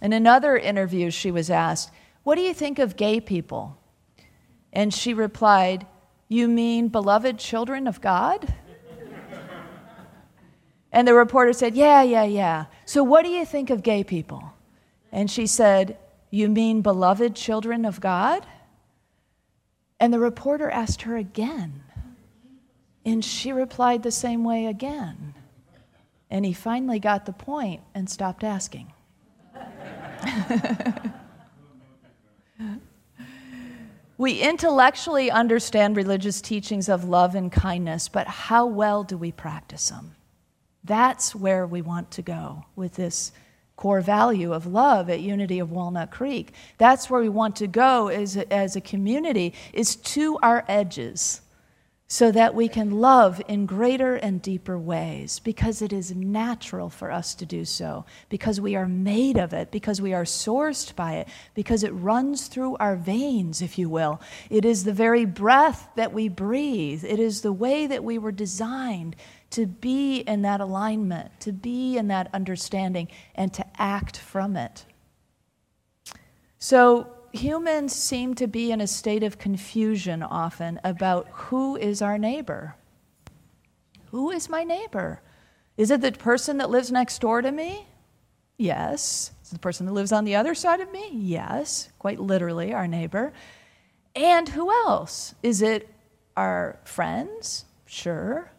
In 0.00 0.12
another 0.12 0.56
interview, 0.56 1.10
she 1.10 1.30
was 1.30 1.50
asked, 1.50 1.90
What 2.22 2.36
do 2.36 2.42
you 2.42 2.54
think 2.54 2.78
of 2.78 2.96
gay 2.96 3.20
people? 3.20 3.79
And 4.72 4.92
she 4.94 5.14
replied, 5.14 5.86
You 6.28 6.48
mean 6.48 6.88
beloved 6.88 7.38
children 7.38 7.86
of 7.86 8.00
God? 8.00 8.54
And 10.92 11.06
the 11.06 11.14
reporter 11.14 11.52
said, 11.52 11.74
Yeah, 11.74 12.02
yeah, 12.02 12.24
yeah. 12.24 12.66
So 12.84 13.02
what 13.02 13.24
do 13.24 13.30
you 13.30 13.44
think 13.44 13.70
of 13.70 13.82
gay 13.82 14.04
people? 14.04 14.52
And 15.12 15.30
she 15.30 15.46
said, 15.46 15.98
You 16.30 16.48
mean 16.48 16.82
beloved 16.82 17.36
children 17.36 17.84
of 17.84 18.00
God? 18.00 18.46
And 19.98 20.12
the 20.12 20.18
reporter 20.18 20.70
asked 20.70 21.02
her 21.02 21.16
again. 21.16 21.82
And 23.04 23.24
she 23.24 23.52
replied 23.52 24.02
the 24.02 24.10
same 24.10 24.44
way 24.44 24.66
again. 24.66 25.34
And 26.30 26.44
he 26.44 26.52
finally 26.52 26.98
got 26.98 27.26
the 27.26 27.32
point 27.32 27.82
and 27.94 28.08
stopped 28.08 28.44
asking. 28.44 28.92
we 34.20 34.38
intellectually 34.38 35.30
understand 35.30 35.96
religious 35.96 36.42
teachings 36.42 36.90
of 36.90 37.04
love 37.04 37.34
and 37.34 37.50
kindness, 37.50 38.06
but 38.06 38.26
how 38.26 38.66
well 38.66 39.02
do 39.02 39.16
we 39.16 39.32
practice 39.32 39.88
them? 39.88 40.14
That's 40.84 41.34
where 41.34 41.66
we 41.66 41.80
want 41.80 42.10
to 42.10 42.20
go 42.20 42.66
with 42.76 42.96
this 42.96 43.32
core 43.76 44.02
value 44.02 44.52
of 44.52 44.66
love 44.66 45.08
at 45.08 45.20
Unity 45.20 45.58
of 45.58 45.70
Walnut 45.70 46.10
Creek. 46.10 46.52
That's 46.76 47.08
where 47.08 47.22
we 47.22 47.30
want 47.30 47.56
to 47.56 47.66
go 47.66 48.08
as 48.08 48.36
a, 48.36 48.52
as 48.52 48.76
a 48.76 48.82
community, 48.82 49.54
is 49.72 49.96
to 49.96 50.36
our 50.42 50.66
edges 50.68 51.40
so 52.12 52.32
that 52.32 52.56
we 52.56 52.66
can 52.66 52.90
love 52.90 53.40
in 53.46 53.66
greater 53.66 54.16
and 54.16 54.42
deeper 54.42 54.76
ways 54.76 55.38
because 55.38 55.80
it 55.80 55.92
is 55.92 56.12
natural 56.12 56.90
for 56.90 57.12
us 57.12 57.36
to 57.36 57.46
do 57.46 57.64
so, 57.64 58.04
because 58.28 58.60
we 58.60 58.74
are 58.74 58.88
made 58.88 59.36
of 59.36 59.52
it, 59.52 59.70
because 59.70 60.02
we 60.02 60.12
are 60.12 60.24
sourced 60.24 60.96
by 60.96 61.14
it, 61.14 61.28
because 61.54 61.84
it 61.84 61.90
runs 61.90 62.48
through 62.48 62.76
our 62.78 62.96
veins, 62.96 63.62
if 63.62 63.78
you 63.78 63.88
will. 63.88 64.20
It 64.50 64.64
is 64.64 64.82
the 64.82 64.92
very 64.92 65.24
breath 65.24 65.88
that 65.94 66.12
we 66.12 66.28
breathe, 66.28 67.04
it 67.04 67.20
is 67.20 67.42
the 67.42 67.52
way 67.52 67.86
that 67.86 68.02
we 68.02 68.18
were 68.18 68.32
designed 68.32 69.14
to 69.50 69.66
be 69.66 70.16
in 70.18 70.42
that 70.42 70.60
alignment, 70.60 71.38
to 71.38 71.52
be 71.52 71.96
in 71.96 72.08
that 72.08 72.28
understanding, 72.34 73.06
and 73.36 73.54
to 73.54 73.64
act 73.80 74.16
from 74.16 74.56
it. 74.56 74.84
So, 76.58 77.06
humans 77.32 77.94
seem 77.94 78.34
to 78.34 78.46
be 78.46 78.70
in 78.70 78.80
a 78.80 78.86
state 78.86 79.22
of 79.22 79.38
confusion 79.38 80.22
often 80.22 80.80
about 80.84 81.28
who 81.32 81.76
is 81.76 82.02
our 82.02 82.18
neighbor. 82.18 82.74
Who 84.10 84.30
is 84.30 84.48
my 84.48 84.64
neighbor? 84.64 85.20
Is 85.76 85.90
it 85.90 86.00
the 86.00 86.12
person 86.12 86.58
that 86.58 86.70
lives 86.70 86.90
next 86.90 87.20
door 87.20 87.42
to 87.42 87.50
me? 87.50 87.86
Yes. 88.58 89.32
Is 89.42 89.50
it 89.50 89.54
the 89.54 89.60
person 89.60 89.86
that 89.86 89.92
lives 89.92 90.12
on 90.12 90.24
the 90.24 90.36
other 90.36 90.54
side 90.54 90.80
of 90.80 90.92
me? 90.92 91.08
Yes, 91.12 91.88
quite 91.98 92.20
literally, 92.20 92.74
our 92.74 92.86
neighbor. 92.86 93.32
And 94.14 94.48
who 94.48 94.70
else? 94.70 95.34
Is 95.42 95.62
it 95.62 95.88
our 96.36 96.78
friends? 96.84 97.64
Sure. 97.86 98.50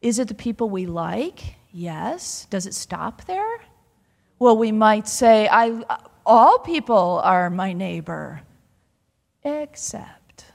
Is 0.00 0.18
it 0.18 0.28
the 0.28 0.34
people 0.34 0.70
we 0.70 0.86
like? 0.86 1.56
Yes. 1.72 2.46
Does 2.50 2.66
it 2.66 2.74
stop 2.74 3.24
there? 3.26 3.58
Well, 4.38 4.56
we 4.56 4.72
might 4.72 5.08
say, 5.08 5.48
I, 5.48 5.82
all 6.26 6.58
people 6.58 7.20
are 7.22 7.50
my 7.50 7.72
neighbor, 7.72 8.40
except. 9.42 10.46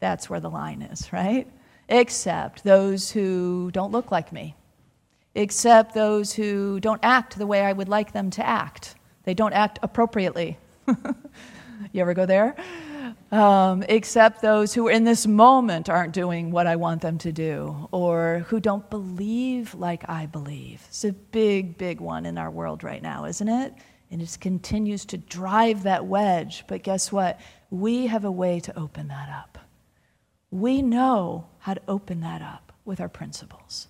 That's 0.00 0.28
where 0.28 0.40
the 0.40 0.50
line 0.50 0.82
is, 0.82 1.12
right? 1.12 1.46
Except 1.88 2.64
those 2.64 3.10
who 3.10 3.70
don't 3.72 3.92
look 3.92 4.10
like 4.10 4.32
me, 4.32 4.56
except 5.34 5.94
those 5.94 6.32
who 6.32 6.80
don't 6.80 7.00
act 7.04 7.38
the 7.38 7.46
way 7.46 7.60
I 7.60 7.72
would 7.72 7.88
like 7.88 8.12
them 8.12 8.30
to 8.30 8.46
act. 8.46 8.96
They 9.24 9.34
don't 9.34 9.52
act 9.52 9.78
appropriately. 9.82 10.58
you 11.92 12.00
ever 12.00 12.14
go 12.14 12.26
there? 12.26 12.56
Um, 13.32 13.82
except 13.88 14.42
those 14.42 14.74
who 14.74 14.88
in 14.88 15.04
this 15.04 15.26
moment 15.26 15.88
aren't 15.88 16.12
doing 16.12 16.50
what 16.50 16.66
I 16.66 16.76
want 16.76 17.00
them 17.00 17.18
to 17.18 17.32
do 17.32 17.88
or 17.90 18.44
who 18.48 18.60
don't 18.60 18.88
believe 18.90 19.74
like 19.74 20.08
I 20.08 20.26
believe. 20.26 20.84
It's 20.88 21.04
a 21.04 21.12
big, 21.12 21.78
big 21.78 22.00
one 22.00 22.26
in 22.26 22.38
our 22.38 22.50
world 22.50 22.84
right 22.84 23.02
now, 23.02 23.24
isn't 23.24 23.48
it? 23.48 23.74
And 24.10 24.20
it 24.20 24.36
continues 24.40 25.06
to 25.06 25.16
drive 25.16 25.84
that 25.84 26.06
wedge. 26.06 26.64
But 26.68 26.82
guess 26.82 27.10
what? 27.10 27.40
We 27.70 28.06
have 28.06 28.26
a 28.26 28.30
way 28.30 28.60
to 28.60 28.78
open 28.78 29.08
that 29.08 29.30
up. 29.30 29.58
We 30.50 30.82
know 30.82 31.46
how 31.60 31.74
to 31.74 31.82
open 31.88 32.20
that 32.20 32.42
up. 32.42 32.72
with 32.84 33.00
our 33.00 33.08
principles, 33.08 33.88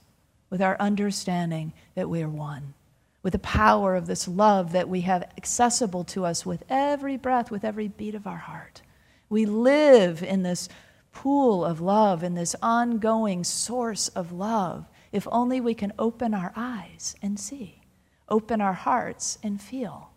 with 0.51 0.61
our 0.61 0.77
understanding 0.79 1.73
that 1.95 2.09
we 2.11 2.23
are 2.23 2.29
one, 2.29 2.75
with 3.23 3.33
the 3.33 3.39
power 3.39 3.97
of 3.97 4.07
this 4.07 4.29
love 4.29 4.73
that 4.73 4.89
we 4.89 5.01
have 5.03 5.31
accessible 5.37 6.05
to 6.05 6.25
us 6.25 6.45
with 6.45 6.63
every 6.69 7.17
breath, 7.17 7.51
with 7.51 7.65
every 7.65 7.89
beat 7.89 8.15
of 8.15 8.27
our 8.27 8.37
heart. 8.37 8.83
We 9.33 9.47
live 9.47 10.23
in 10.23 10.43
this 10.43 10.69
pool 11.11 11.65
of 11.65 11.81
love, 11.81 12.23
in 12.23 12.35
this 12.35 12.55
ongoing 12.61 13.45
source 13.45 14.09
of 14.09 14.31
love, 14.31 14.85
if 15.11 15.27
only 15.33 15.59
we 15.59 15.73
can 15.73 15.95
open 15.99 16.35
our 16.35 16.53
eyes 16.55 17.17
and 17.23 17.41
see, 17.41 17.81
open 18.29 18.61
our 18.61 18.75
hearts 18.75 19.39
and 19.43 19.59
feel, 19.59 20.11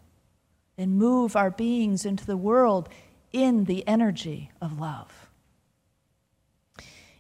and 0.78 0.98
move 0.98 1.38
our 1.38 1.50
beings 1.50 2.06
into 2.06 2.26
the 2.26 2.36
world 2.36 2.90
in 3.32 3.64
the 3.64 3.88
energy 3.88 4.52
of 4.62 4.82
love. 4.82 5.30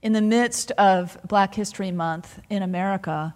In 0.01 0.11
the 0.11 0.21
midst 0.21 0.71
of 0.71 1.17
Black 1.25 1.55
History 1.55 1.91
Month 1.91 2.41
in 2.49 2.61
America, 2.61 3.35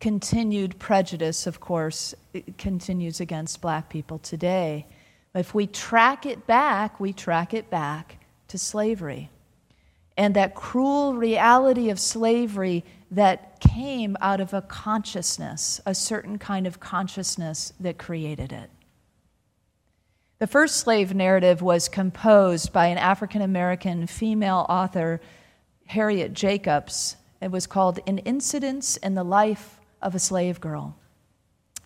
continued 0.00 0.78
prejudice, 0.78 1.46
of 1.46 1.60
course, 1.60 2.14
continues 2.56 3.20
against 3.20 3.60
black 3.60 3.90
people 3.90 4.18
today. 4.18 4.86
If 5.34 5.54
we 5.54 5.66
track 5.66 6.26
it 6.26 6.46
back, 6.46 6.98
we 6.98 7.12
track 7.12 7.54
it 7.54 7.70
back 7.70 8.24
to 8.48 8.58
slavery. 8.58 9.30
And 10.16 10.34
that 10.34 10.54
cruel 10.54 11.14
reality 11.14 11.90
of 11.90 12.00
slavery 12.00 12.84
that 13.10 13.60
came 13.60 14.16
out 14.20 14.40
of 14.40 14.52
a 14.52 14.62
consciousness, 14.62 15.80
a 15.86 15.94
certain 15.94 16.38
kind 16.38 16.66
of 16.66 16.80
consciousness 16.80 17.72
that 17.80 17.98
created 17.98 18.52
it. 18.52 18.70
The 20.38 20.46
first 20.46 20.76
slave 20.76 21.14
narrative 21.14 21.62
was 21.62 21.88
composed 21.88 22.72
by 22.72 22.86
an 22.86 22.98
African 22.98 23.42
American 23.42 24.06
female 24.06 24.66
author, 24.68 25.20
Harriet 25.86 26.32
Jacobs. 26.32 27.16
It 27.40 27.50
was 27.50 27.66
called 27.66 28.00
An 28.06 28.18
Incident 28.18 28.98
in 29.02 29.14
the 29.14 29.24
Life 29.24 29.80
of 30.00 30.14
a 30.14 30.18
Slave 30.18 30.60
Girl. 30.60 30.96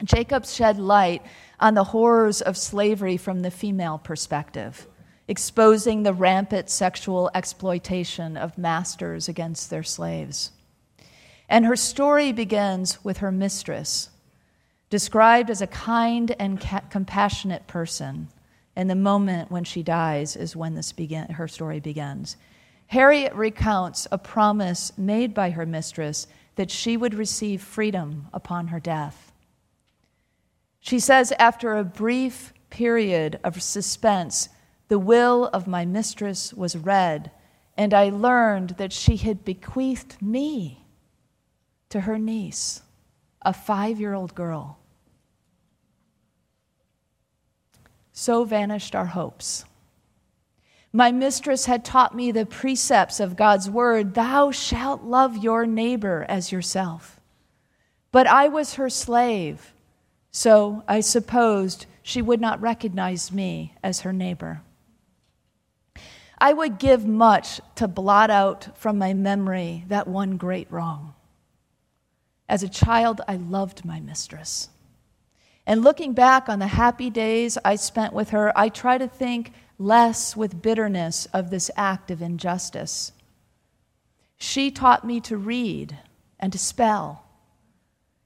Jacobs 0.05 0.55
shed 0.55 0.79
light 0.79 1.23
on 1.63 1.73
the 1.75 1.85
horrors 1.85 2.43
of 2.43 2.59
slavery 2.59 3.17
from 3.17 3.41
the 3.41 3.51
female 3.51 3.97
perspective, 3.97 4.87
exposing 5.29 6.03
the 6.03 6.13
rampant 6.13 6.69
sexual 6.69 7.31
exploitation 7.35 8.37
of 8.37 8.59
masters 8.59 9.29
against 9.29 9.71
their 9.71 9.83
slaves. 9.83 10.51
And 11.49 11.65
her 11.65 11.77
story 11.77 12.33
begins 12.33 13.03
with 13.03 13.19
her 13.19 13.33
mistress, 13.33 14.11
described 14.91 15.49
as 15.49 15.63
a 15.63 15.67
kind 15.67 16.35
and 16.39 16.61
ca- 16.61 16.83
compassionate 16.91 17.67
person 17.67 18.29
and 18.75 18.89
the 18.89 18.95
moment 18.95 19.51
when 19.51 19.65
she 19.65 19.83
dies 19.83 20.37
is 20.37 20.57
when 20.57 20.75
this 20.75 20.93
begin, 20.93 21.29
her 21.29 21.49
story 21.49 21.81
begins. 21.81 22.37
Harriet 22.87 23.35
recounts 23.35 24.07
a 24.11 24.19
promise 24.19 24.97
made 24.97 25.35
by 25.35 25.51
her 25.51 25.67
mistress 25.67 26.27
that 26.57 26.71
she 26.71 26.97
would 26.97 27.15
receive 27.15 27.63
freedom 27.63 28.29
upon 28.33 28.69
her 28.69 28.81
death. 28.81 29.32
She 30.83 31.01
says, 31.01 31.33
after 31.39 31.75
a 31.75 31.85
brief 31.85 32.53
period 32.69 33.41
of 33.43 33.63
suspense, 33.63 34.51
the 34.89 34.99
will 34.99 35.47
of 35.47 35.67
my 35.67 35.87
mistress 35.87 36.53
was 36.53 36.77
read, 36.77 37.31
and 37.79 37.95
I 37.95 38.11
learned 38.11 38.71
that 38.77 38.93
she 38.93 39.17
had 39.17 39.47
bequeathed 39.47 40.21
me 40.21 40.85
to 41.89 42.03
her 42.03 42.19
niece, 42.19 42.83
a 43.41 43.55
five 43.55 43.99
year 43.99 44.13
old 44.13 44.35
girl. 44.35 44.79
so 48.13 48.45
vanished 48.45 48.95
our 48.95 49.07
hopes. 49.07 49.65
My 50.93 51.11
mistress 51.11 51.65
had 51.65 51.85
taught 51.85 52.15
me 52.15 52.31
the 52.31 52.45
precepts 52.45 53.19
of 53.19 53.37
God's 53.37 53.71
word 53.71 54.15
Thou 54.15 54.51
shalt 54.51 55.03
love 55.03 55.39
your 55.39 55.67
neighbor 55.67 56.27
as 56.29 56.53
yourself. 56.53 57.19
But 58.11 58.27
I 58.27 58.49
was 58.49 58.75
her 58.75 58.91
slave, 58.91 59.73
so 60.33 60.83
I 60.89 61.01
supposed 61.01 61.87
she 62.03 62.23
would 62.23 62.41
not 62.41 62.61
recognize 62.61 63.31
me 63.31 63.75
as 63.83 64.01
her 64.01 64.13
neighbor. 64.13 64.63
I 66.39 66.53
would 66.53 66.79
give 66.79 67.07
much 67.07 67.61
to 67.77 67.87
blot 67.87 68.31
out 68.31 68.77
from 68.77 68.99
my 68.99 69.15
memory 69.15 69.85
that 69.87 70.09
one 70.09 70.37
great 70.37 70.71
wrong. 70.73 71.15
As 72.49 72.65
a 72.65 72.69
child, 72.69 73.21
I 73.29 73.37
loved 73.37 73.85
my 73.85 74.01
mistress. 74.01 74.69
And 75.67 75.85
looking 75.85 76.13
back 76.13 76.49
on 76.49 76.59
the 76.59 76.67
happy 76.67 77.11
days 77.11 77.57
I 77.65 77.77
spent 77.77 78.13
with 78.13 78.31
her, 78.31 78.53
I 78.59 78.69
try 78.69 78.99
to 78.99 79.07
think 79.07 79.53
less 79.79 80.37
with 80.37 80.63
bitterness 80.63 81.27
of 81.27 81.51
this 81.51 81.71
act 81.77 82.11
of 82.11 82.21
injustice. 82.21 83.13
She 84.37 84.73
taught 84.73 85.07
me 85.07 85.21
to 85.21 85.37
read 85.37 85.99
and 86.41 86.53
to 86.53 86.59
spell. 86.59 87.25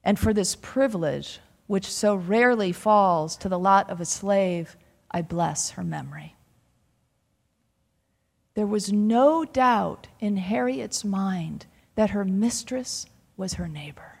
And 0.03 0.17
for 0.17 0.33
this 0.33 0.55
privilege, 0.55 1.39
which 1.67 1.91
so 1.91 2.15
rarely 2.15 2.71
falls 2.71 3.37
to 3.37 3.49
the 3.49 3.59
lot 3.59 3.89
of 3.89 4.01
a 4.01 4.05
slave, 4.05 4.75
I 5.11 5.21
bless 5.21 5.71
her 5.71 5.83
memory. 5.83 6.35
There 8.55 8.67
was 8.67 8.91
no 8.91 9.45
doubt 9.45 10.07
in 10.19 10.37
Harriet's 10.37 11.05
mind 11.05 11.67
that 11.95 12.09
her 12.09 12.25
mistress 12.25 13.05
was 13.35 13.53
her 13.55 13.67
neighbor 13.67 14.17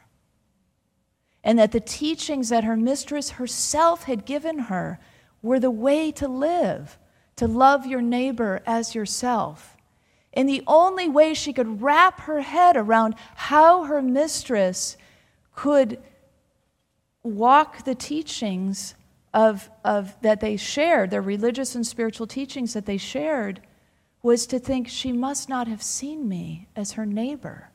and 1.47 1.57
that 1.57 1.71
the 1.71 1.79
teachings 1.79 2.49
that 2.49 2.65
her 2.65 2.75
mistress 2.75 3.31
herself 3.31 4.03
had 4.03 4.25
given 4.25 4.59
her 4.59 4.99
were 5.41 5.61
the 5.61 5.71
way 5.71 6.11
to 6.11 6.27
live, 6.27 6.97
to 7.37 7.47
love 7.47 7.85
your 7.85 8.01
neighbor 8.01 8.61
as 8.65 8.93
yourself. 8.93 9.77
And 10.33 10.49
the 10.49 10.61
only 10.67 11.07
way 11.07 11.33
she 11.33 11.53
could 11.53 11.81
wrap 11.81 12.19
her 12.21 12.41
head 12.41 12.75
around 12.75 13.15
how 13.35 13.85
her 13.85 14.01
mistress 14.01 14.97
could 15.55 15.99
walk 17.27 17.83
the 17.83 17.95
teachings 17.95 18.95
of, 19.33 19.69
of 19.83 20.19
that 20.21 20.39
they 20.39 20.57
shared, 20.57 21.11
their 21.11 21.21
religious 21.21 21.75
and 21.75 21.85
spiritual 21.85 22.27
teachings 22.27 22.73
that 22.73 22.85
they 22.85 22.97
shared, 22.97 23.61
was 24.23 24.47
to 24.47 24.59
think 24.59 24.87
she 24.87 25.11
must 25.11 25.47
not 25.47 25.67
have 25.67 25.83
seen 25.83 26.27
me 26.27 26.67
as 26.75 26.93
her 26.93 27.05
neighbor. 27.05 27.69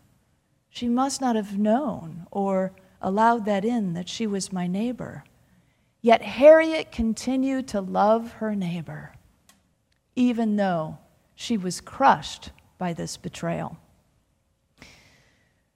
She 0.68 0.88
must 0.88 1.20
not 1.20 1.36
have 1.36 1.58
known 1.58 2.26
or 2.30 2.72
allowed 3.00 3.44
that 3.44 3.64
in, 3.64 3.92
that 3.94 4.08
she 4.08 4.26
was 4.26 4.52
my 4.52 4.66
neighbor. 4.66 5.24
Yet 6.00 6.22
Harriet 6.22 6.90
continued 6.90 7.68
to 7.68 7.80
love 7.80 8.32
her 8.34 8.56
neighbor, 8.56 9.14
even 10.16 10.56
though 10.56 10.98
she 11.34 11.56
was 11.56 11.80
crushed 11.80 12.50
by 12.78 12.92
this 12.92 13.16
betrayal. 13.16 13.76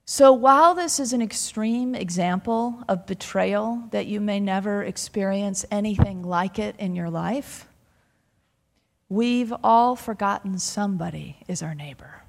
So, 0.09 0.31
while 0.31 0.73
this 0.73 1.01
is 1.01 1.11
an 1.11 1.21
extreme 1.21 1.93
example 1.93 2.81
of 2.87 3.05
betrayal 3.05 3.83
that 3.91 4.05
you 4.05 4.21
may 4.21 4.39
never 4.39 4.81
experience 4.81 5.65
anything 5.69 6.23
like 6.23 6.57
it 6.59 6.77
in 6.79 6.95
your 6.95 7.09
life, 7.09 7.67
we've 9.09 9.51
all 9.65 9.97
forgotten 9.97 10.59
somebody 10.59 11.39
is 11.49 11.61
our 11.61 11.75
neighbor. 11.75 12.23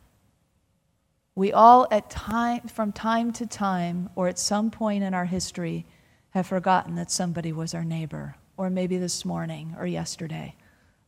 We 1.36 1.52
all, 1.52 1.86
at 1.92 2.10
time, 2.10 2.66
from 2.66 2.90
time 2.90 3.32
to 3.34 3.46
time, 3.46 4.10
or 4.16 4.26
at 4.26 4.40
some 4.40 4.72
point 4.72 5.04
in 5.04 5.14
our 5.14 5.26
history, 5.26 5.86
have 6.30 6.48
forgotten 6.48 6.96
that 6.96 7.12
somebody 7.12 7.52
was 7.52 7.74
our 7.74 7.84
neighbor, 7.84 8.34
or 8.56 8.70
maybe 8.70 8.98
this 8.98 9.24
morning, 9.24 9.76
or 9.78 9.86
yesterday, 9.86 10.56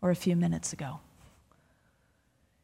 or 0.00 0.12
a 0.12 0.14
few 0.14 0.36
minutes 0.36 0.72
ago. 0.72 1.00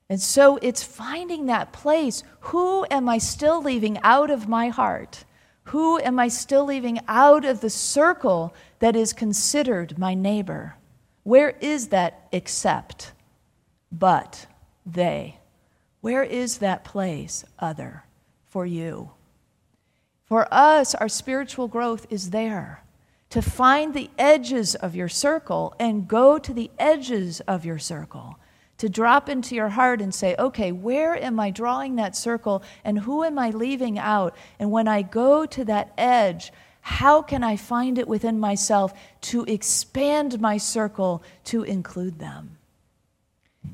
And 0.09 0.21
so 0.21 0.59
it's 0.62 0.83
finding 0.83 1.47
that 1.47 1.73
place. 1.73 2.23
Who 2.40 2.87
am 2.90 3.09
I 3.09 3.19
still 3.19 3.61
leaving 3.61 3.99
out 4.03 4.31
of 4.31 4.49
my 4.49 4.69
heart? 4.69 5.25
Who 5.64 5.99
am 5.99 6.19
I 6.21 6.29
still 6.29 6.64
leaving 6.64 7.01
out 7.09 7.45
of 7.45 7.61
the 7.61 7.71
circle 7.71 8.55
that 8.79 8.95
is 8.95 9.12
considered 9.12 9.99
my 9.99 10.14
neighbor? 10.14 10.77
Where 11.25 11.51
is 11.61 11.88
that 11.88 12.29
except, 12.31 13.12
but, 13.90 14.47
they? 14.85 15.38
Where 16.03 16.23
is 16.23 16.59
that 16.59 16.85
place, 16.85 17.45
other, 17.59 18.05
for 18.47 18.64
you? 18.64 19.11
For 20.25 20.47
us, 20.55 20.95
our 20.95 21.09
spiritual 21.09 21.66
growth 21.66 22.07
is 22.11 22.31
there. 22.31 22.85
To 23.31 23.42
find 23.42 23.92
the 23.92 24.09
edges 24.16 24.77
of 24.77 24.95
your 24.95 25.09
circle 25.09 25.75
and 25.81 26.07
go 26.07 26.38
to 26.38 26.55
the 26.55 26.71
edges 26.79 27.40
of 27.40 27.64
your 27.64 27.81
circle. 27.81 28.38
To 28.79 28.89
drop 28.89 29.29
into 29.29 29.55
your 29.55 29.71
heart 29.71 30.03
and 30.03 30.15
say, 30.15 30.37
okay, 30.39 30.71
where 30.71 31.17
am 31.17 31.41
I 31.41 31.51
drawing 31.51 31.97
that 31.97 32.15
circle 32.15 32.62
and 32.85 32.99
who 32.99 33.25
am 33.25 33.39
I 33.39 33.51
leaving 33.51 33.99
out? 33.99 34.37
And 34.59 34.71
when 34.71 34.87
I 34.87 35.03
go 35.03 35.47
to 35.47 35.65
that 35.65 35.93
edge, 35.97 36.53
how 36.83 37.23
can 37.23 37.43
I 37.43 37.57
find 37.57 37.99
it 37.99 38.07
within 38.07 38.39
myself 38.39 38.93
to 39.23 39.45
expand 39.45 40.41
my 40.41 40.59
circle 40.59 41.23
to 41.45 41.62
include 41.62 42.19
them? 42.19 42.59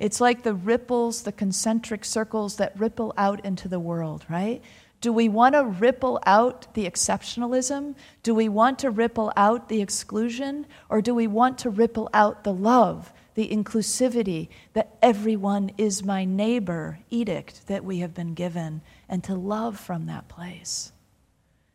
It's 0.01 0.21
like 0.21 0.43
the 0.43 0.55
ripples, 0.55 1.23
the 1.23 1.33
concentric 1.33 2.05
circles 2.05 2.57
that 2.57 2.79
ripple 2.79 3.13
out 3.17 3.45
into 3.45 3.69
the 3.69 3.81
world, 3.81 4.25
right? 4.31 4.63
Do 5.03 5.13
we 5.13 5.29
want 5.29 5.57
to 5.57 5.65
ripple 5.65 6.21
out 6.25 6.73
the 6.75 6.89
exceptionalism? 6.89 7.97
Do 8.23 8.35
we 8.35 8.49
want 8.49 8.79
to 8.79 8.91
ripple 8.91 9.33
out 9.37 9.69
the 9.69 9.83
exclusion? 9.83 10.65
Or 10.89 11.03
do 11.03 11.15
we 11.15 11.27
want 11.27 11.59
to 11.59 11.71
ripple 11.71 12.09
out 12.15 12.45
the 12.45 12.55
love 12.55 13.13
the 13.35 13.49
inclusivity, 13.49 14.49
that 14.73 14.97
everyone 15.01 15.71
is 15.79 16.05
my 16.05 16.25
neighbor 16.25 16.99
edict 17.11 17.67
that 17.67 17.85
we 17.85 17.99
have 17.99 18.15
been 18.15 18.35
given, 18.35 18.83
and 19.09 19.25
to 19.25 19.35
love 19.35 19.79
from 19.79 20.07
that 20.07 20.29
place. 20.29 20.93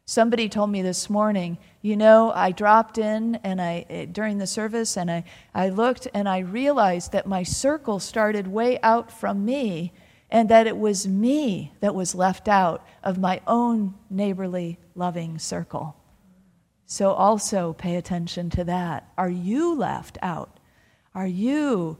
Somebody 0.09 0.47
told 0.47 0.69
me 0.69 0.81
this 0.81 1.09
morning, 1.09 1.57
you 1.81 1.97
know, 1.97 2.31
I 2.31 2.51
dropped 2.51 2.97
in 2.97 3.35
and 3.43 3.61
I 3.61 3.85
eh, 3.89 4.05
during 4.05 4.37
the 4.37 4.47
service 4.47 4.95
and 4.95 5.11
I, 5.11 5.25
I 5.53 5.67
looked 5.67 6.07
and 6.13 6.29
I 6.29 6.39
realized 6.39 7.11
that 7.11 7.27
my 7.27 7.43
circle 7.43 7.99
started 7.99 8.47
way 8.47 8.79
out 8.81 9.11
from 9.11 9.43
me 9.43 9.91
and 10.31 10.47
that 10.47 10.65
it 10.65 10.77
was 10.77 11.09
me 11.09 11.73
that 11.81 11.93
was 11.93 12.15
left 12.15 12.47
out 12.47 12.87
of 13.03 13.17
my 13.17 13.41
own 13.47 13.95
neighborly 14.09 14.79
loving 14.95 15.39
circle. 15.39 15.97
So 16.85 17.11
also 17.11 17.73
pay 17.73 17.97
attention 17.97 18.49
to 18.51 18.63
that. 18.63 19.11
Are 19.17 19.29
you 19.29 19.75
left 19.75 20.17
out? 20.21 20.56
Are 21.17 21.25
you 21.25 21.97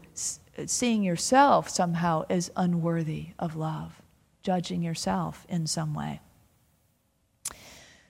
seeing 0.67 1.01
yourself 1.01 1.69
somehow 1.69 2.25
as 2.29 2.51
unworthy 2.55 3.29
of 3.39 3.55
love, 3.55 3.99
judging 4.43 4.83
yourself 4.83 5.43
in 5.49 5.65
some 5.65 5.95
way? 5.95 6.21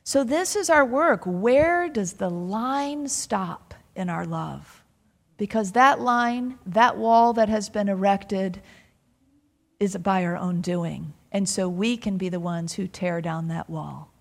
So, 0.04 0.26
this 0.26 0.58
is 0.58 0.70
our 0.70 0.84
work. 0.84 1.22
Where 1.26 1.88
does 1.88 2.13
the 2.13 2.30
line 2.30 3.08
stop 3.08 3.74
in 3.96 4.10
our 4.10 4.26
love? 4.26 4.84
Because 5.38 5.72
that 5.72 6.02
line, 6.02 6.60
that 6.65 6.98
wall 6.98 7.32
that 7.32 7.48
has 7.48 7.70
been 7.70 7.88
erected, 7.88 8.62
is 9.80 9.96
by 9.96 10.26
our 10.26 10.36
own 10.36 10.60
doing. 10.60 11.13
And 11.32 11.48
so 11.48 11.70
we 11.70 11.96
can 11.96 12.17
be 12.17 12.28
the 12.28 12.41
ones 12.41 12.74
who 12.74 12.86
tear 12.86 13.22
down 13.22 13.48
that 13.48 13.70
wall. 13.70 14.12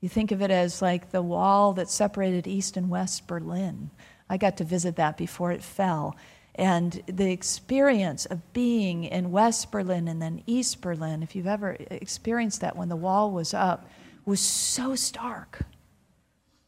You 0.00 0.08
think 0.08 0.32
of 0.32 0.42
it 0.42 0.50
as 0.50 0.82
like 0.82 1.12
the 1.12 1.22
wall 1.22 1.74
that 1.74 1.88
separated 1.88 2.48
East 2.48 2.76
and 2.76 2.90
West 2.90 3.28
Berlin. 3.28 3.92
I 4.28 4.36
got 4.36 4.56
to 4.58 4.64
visit 4.64 4.96
that 4.96 5.16
before 5.16 5.52
it 5.52 5.62
fell. 5.62 6.16
And 6.54 7.02
the 7.06 7.32
experience 7.32 8.26
of 8.26 8.52
being 8.52 9.04
in 9.04 9.32
West 9.32 9.72
Berlin 9.72 10.06
and 10.06 10.22
then 10.22 10.42
East 10.46 10.80
Berlin, 10.80 11.22
if 11.22 11.34
you've 11.34 11.46
ever 11.46 11.76
experienced 11.90 12.60
that 12.60 12.76
when 12.76 12.88
the 12.88 12.96
wall 12.96 13.30
was 13.30 13.52
up, 13.52 13.88
was 14.24 14.40
so 14.40 14.94
stark. 14.94 15.60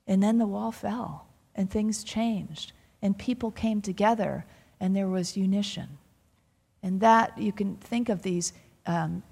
And 0.06 0.22
then 0.22 0.38
the 0.38 0.46
wall 0.46 0.72
fell, 0.72 1.26
and 1.54 1.70
things 1.70 2.04
changed, 2.04 2.72
and 3.02 3.16
people 3.16 3.50
came 3.50 3.80
together, 3.80 4.44
and 4.78 4.94
there 4.94 5.08
was 5.08 5.36
unition. 5.36 5.98
And 6.82 7.00
that, 7.00 7.36
you 7.38 7.52
can 7.52 7.76
think 7.76 8.08
of 8.08 8.22
these 8.22 8.52
um, 8.86 9.22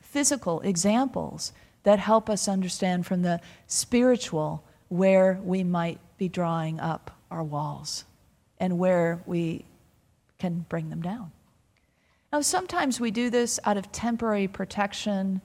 physical 0.00 0.60
examples 0.62 1.52
that 1.82 1.98
help 1.98 2.28
us 2.28 2.48
understand 2.48 3.06
from 3.06 3.22
the 3.22 3.40
spiritual 3.66 4.64
where 4.88 5.40
we 5.44 5.62
might 5.62 6.00
be 6.18 6.28
drawing 6.28 6.80
up 6.80 7.19
our 7.30 7.42
walls 7.42 8.04
and 8.58 8.78
where 8.78 9.22
we 9.26 9.64
can 10.38 10.66
bring 10.68 10.90
them 10.90 11.02
down. 11.02 11.32
Now, 12.32 12.40
sometimes 12.40 13.00
we 13.00 13.10
do 13.10 13.30
this 13.30 13.58
out 13.64 13.76
of 13.76 13.90
temporary 13.90 14.48
protection 14.48 15.40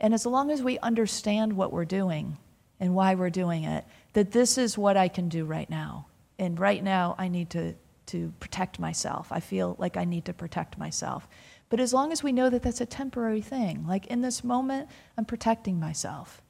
and 0.00 0.14
as 0.14 0.24
long 0.26 0.50
as 0.50 0.62
we 0.62 0.78
understand 0.78 1.52
what 1.52 1.72
we're 1.72 1.84
doing 1.84 2.38
and 2.80 2.94
why 2.94 3.14
we're 3.14 3.30
doing 3.30 3.64
it, 3.64 3.84
that 4.12 4.30
this 4.30 4.58
is 4.58 4.78
what 4.78 4.96
I 4.96 5.08
can 5.08 5.28
do 5.28 5.44
right 5.44 5.68
now. 5.68 6.06
And 6.38 6.58
right 6.58 6.82
now, 6.82 7.16
I 7.18 7.28
need 7.28 7.50
to, 7.50 7.74
to 8.06 8.32
protect 8.38 8.78
myself. 8.78 9.28
I 9.32 9.40
feel 9.40 9.74
like 9.78 9.96
I 9.96 10.04
need 10.04 10.24
to 10.26 10.32
protect 10.32 10.78
myself. 10.78 11.26
But 11.68 11.80
as 11.80 11.92
long 11.92 12.12
as 12.12 12.22
we 12.22 12.32
know 12.32 12.48
that 12.48 12.62
that's 12.62 12.80
a 12.80 12.86
temporary 12.86 13.42
thing, 13.42 13.84
like 13.86 14.06
in 14.06 14.20
this 14.20 14.44
moment, 14.44 14.88
I'm 15.16 15.24
protecting 15.24 15.80
myself. 15.80 16.40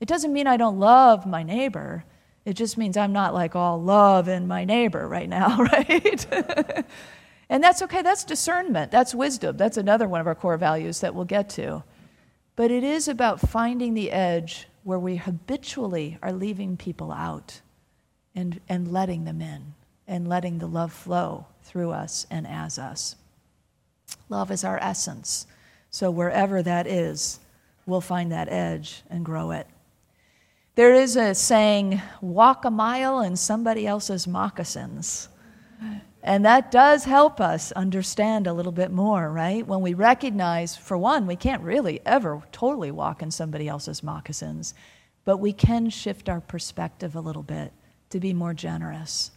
It 0.00 0.08
doesn't 0.08 0.32
mean 0.32 0.46
I 0.46 0.56
don't 0.56 0.78
love 0.78 1.26
my 1.26 1.42
neighbor. 1.42 2.04
It 2.46 2.54
just 2.54 2.78
means 2.78 2.96
I'm 2.96 3.12
not 3.12 3.34
like 3.34 3.56
all 3.56 3.82
love 3.82 4.28
in 4.28 4.46
my 4.46 4.64
neighbor 4.64 5.06
right 5.06 5.28
now, 5.28 5.56
right? 5.72 6.86
and 7.50 7.62
that's 7.62 7.82
okay. 7.82 8.02
That's 8.02 8.22
discernment. 8.22 8.92
That's 8.92 9.14
wisdom. 9.14 9.56
That's 9.56 9.76
another 9.76 10.08
one 10.08 10.20
of 10.20 10.28
our 10.28 10.36
core 10.36 10.56
values 10.56 11.00
that 11.00 11.14
we'll 11.14 11.24
get 11.24 11.50
to. 11.50 11.82
But 12.54 12.70
it 12.70 12.84
is 12.84 13.08
about 13.08 13.40
finding 13.40 13.94
the 13.94 14.12
edge 14.12 14.68
where 14.84 14.98
we 14.98 15.16
habitually 15.16 16.18
are 16.22 16.32
leaving 16.32 16.76
people 16.76 17.10
out 17.10 17.60
and, 18.36 18.60
and 18.68 18.92
letting 18.92 19.24
them 19.24 19.42
in 19.42 19.74
and 20.06 20.28
letting 20.28 20.58
the 20.58 20.68
love 20.68 20.92
flow 20.92 21.46
through 21.64 21.90
us 21.90 22.28
and 22.30 22.46
as 22.46 22.78
us. 22.78 23.16
Love 24.28 24.52
is 24.52 24.62
our 24.62 24.78
essence. 24.78 25.48
So 25.90 26.12
wherever 26.12 26.62
that 26.62 26.86
is, 26.86 27.40
we'll 27.86 28.00
find 28.00 28.30
that 28.30 28.48
edge 28.48 29.02
and 29.10 29.24
grow 29.24 29.50
it. 29.50 29.66
There 30.76 30.92
is 30.92 31.16
a 31.16 31.34
saying, 31.34 32.02
walk 32.20 32.66
a 32.66 32.70
mile 32.70 33.20
in 33.20 33.34
somebody 33.36 33.86
else's 33.86 34.28
moccasins. 34.28 35.30
And 36.22 36.44
that 36.44 36.70
does 36.70 37.04
help 37.04 37.40
us 37.40 37.72
understand 37.72 38.46
a 38.46 38.52
little 38.52 38.72
bit 38.72 38.90
more, 38.90 39.30
right? 39.30 39.66
When 39.66 39.80
we 39.80 39.94
recognize, 39.94 40.76
for 40.76 40.98
one, 40.98 41.26
we 41.26 41.34
can't 41.34 41.62
really 41.62 42.00
ever 42.04 42.42
totally 42.52 42.90
walk 42.90 43.22
in 43.22 43.30
somebody 43.30 43.68
else's 43.68 44.02
moccasins, 44.02 44.74
but 45.24 45.38
we 45.38 45.54
can 45.54 45.88
shift 45.88 46.28
our 46.28 46.42
perspective 46.42 47.16
a 47.16 47.20
little 47.20 47.42
bit 47.42 47.72
to 48.10 48.20
be 48.20 48.34
more 48.34 48.52
generous. 48.52 49.30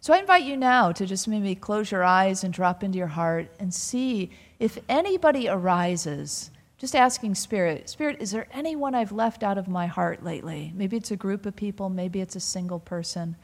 So 0.00 0.12
I 0.12 0.18
invite 0.18 0.42
you 0.42 0.56
now 0.56 0.90
to 0.90 1.06
just 1.06 1.28
maybe 1.28 1.54
close 1.54 1.92
your 1.92 2.02
eyes 2.02 2.42
and 2.42 2.52
drop 2.52 2.82
into 2.82 2.98
your 2.98 3.06
heart 3.06 3.52
and 3.60 3.72
see 3.72 4.30
if 4.58 4.78
anybody 4.88 5.48
arises. 5.48 6.50
Just 6.80 6.96
asking 6.96 7.34
Spirit, 7.34 7.90
Spirit, 7.90 8.22
is 8.22 8.30
there 8.30 8.46
anyone 8.52 8.94
I've 8.94 9.12
left 9.12 9.42
out 9.42 9.58
of 9.58 9.68
my 9.68 9.86
heart 9.86 10.24
lately? 10.24 10.72
Maybe 10.74 10.96
it's 10.96 11.10
a 11.10 11.16
group 11.16 11.44
of 11.44 11.54
people, 11.54 11.90
maybe 11.90 12.22
it's 12.22 12.36
a 12.36 12.40
single 12.40 12.80
person. 12.80 13.36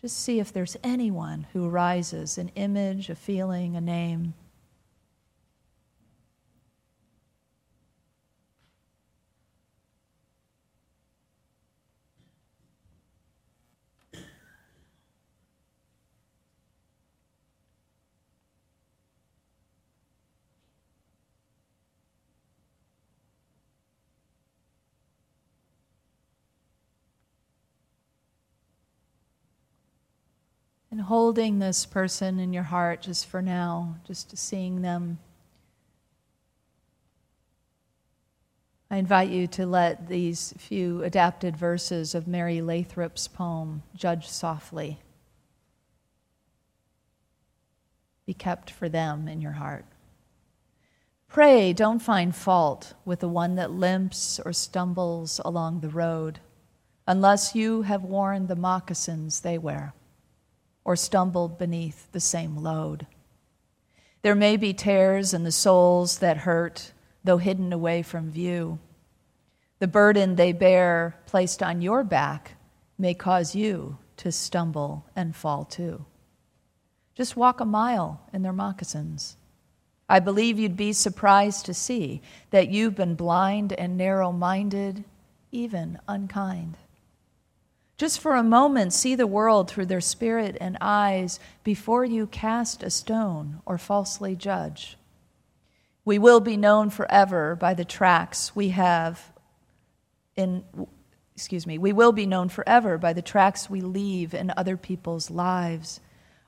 Just 0.00 0.18
see 0.24 0.40
if 0.40 0.54
there's 0.54 0.78
anyone 0.82 1.46
who 1.52 1.68
arises 1.68 2.38
an 2.38 2.48
image, 2.54 3.10
a 3.10 3.14
feeling, 3.14 3.76
a 3.76 3.80
name. 3.82 4.32
And 30.92 31.00
holding 31.12 31.58
this 31.58 31.84
person 31.84 32.38
in 32.38 32.54
your 32.54 32.62
heart 32.62 33.02
just 33.02 33.26
for 33.26 33.42
now, 33.42 33.94
just 34.02 34.34
seeing 34.34 34.80
them. 34.80 35.18
I 38.90 38.96
invite 38.96 39.28
you 39.28 39.46
to 39.48 39.66
let 39.66 40.08
these 40.08 40.54
few 40.56 41.02
adapted 41.04 41.54
verses 41.54 42.14
of 42.14 42.26
Mary 42.26 42.62
Lathrap's 42.62 43.28
poem, 43.28 43.82
Judge 43.94 44.26
Softly, 44.26 45.00
be 48.24 48.32
kept 48.32 48.70
for 48.70 48.88
them 48.88 49.28
in 49.28 49.42
your 49.42 49.52
heart. 49.52 49.84
Pray 51.28 51.74
don't 51.74 52.00
find 52.00 52.34
fault 52.34 52.94
with 53.04 53.20
the 53.20 53.28
one 53.28 53.56
that 53.56 53.70
limps 53.70 54.40
or 54.46 54.54
stumbles 54.54 55.42
along 55.44 55.80
the 55.80 55.90
road, 55.90 56.40
unless 57.06 57.54
you 57.54 57.82
have 57.82 58.02
worn 58.02 58.46
the 58.46 58.56
moccasins 58.56 59.42
they 59.42 59.58
wear 59.58 59.92
or 60.84 60.96
stumbled 60.96 61.58
beneath 61.58 62.10
the 62.12 62.20
same 62.20 62.56
load. 62.56 63.06
There 64.22 64.34
may 64.34 64.56
be 64.56 64.72
tears 64.72 65.34
in 65.34 65.42
the 65.42 65.52
souls 65.52 66.18
that 66.18 66.38
hurt, 66.38 66.92
though 67.24 67.38
hidden 67.38 67.72
away 67.72 68.02
from 68.02 68.30
view. 68.30 68.78
The 69.80 69.88
burden 69.88 70.36
they 70.36 70.52
bear 70.52 71.16
placed 71.26 71.62
on 71.62 71.82
your 71.82 72.04
back 72.04 72.52
may 72.98 73.14
cause 73.14 73.54
you 73.54 73.98
to 74.18 74.30
stumble 74.30 75.04
and 75.16 75.34
fall 75.34 75.64
too. 75.64 76.04
Just 77.14 77.36
walk 77.36 77.60
a 77.60 77.64
mile 77.64 78.20
in 78.32 78.42
their 78.42 78.52
moccasins. 78.52 79.36
I 80.08 80.20
believe 80.20 80.58
you'd 80.58 80.76
be 80.76 80.92
surprised 80.92 81.66
to 81.66 81.74
see 81.74 82.22
that 82.50 82.68
you've 82.68 82.94
been 82.94 83.14
blind 83.14 83.72
and 83.72 83.96
narrow 83.96 84.30
minded, 84.30 85.04
even 85.50 85.98
unkind. 86.06 86.76
Just 88.02 88.18
for 88.18 88.34
a 88.34 88.42
moment, 88.42 88.92
see 88.92 89.14
the 89.14 89.28
world 89.28 89.70
through 89.70 89.86
their 89.86 90.00
spirit 90.00 90.58
and 90.60 90.76
eyes 90.80 91.38
before 91.62 92.04
you 92.04 92.26
cast 92.26 92.82
a 92.82 92.90
stone 92.90 93.60
or 93.64 93.78
falsely 93.78 94.34
judge. 94.34 94.98
We 96.04 96.18
will 96.18 96.40
be 96.40 96.56
known 96.56 96.90
forever 96.90 97.54
by 97.54 97.74
the 97.74 97.84
tracks 97.84 98.56
we 98.56 98.70
have 98.70 99.30
in, 100.34 100.64
excuse 101.36 101.64
me, 101.64 101.78
we 101.78 101.92
will 101.92 102.10
be 102.10 102.26
known 102.26 102.48
forever 102.48 102.98
by 102.98 103.12
the 103.12 103.22
tracks 103.22 103.70
we 103.70 103.80
leave 103.80 104.34
in 104.34 104.52
other 104.56 104.76
people's 104.76 105.30
lives, 105.30 106.00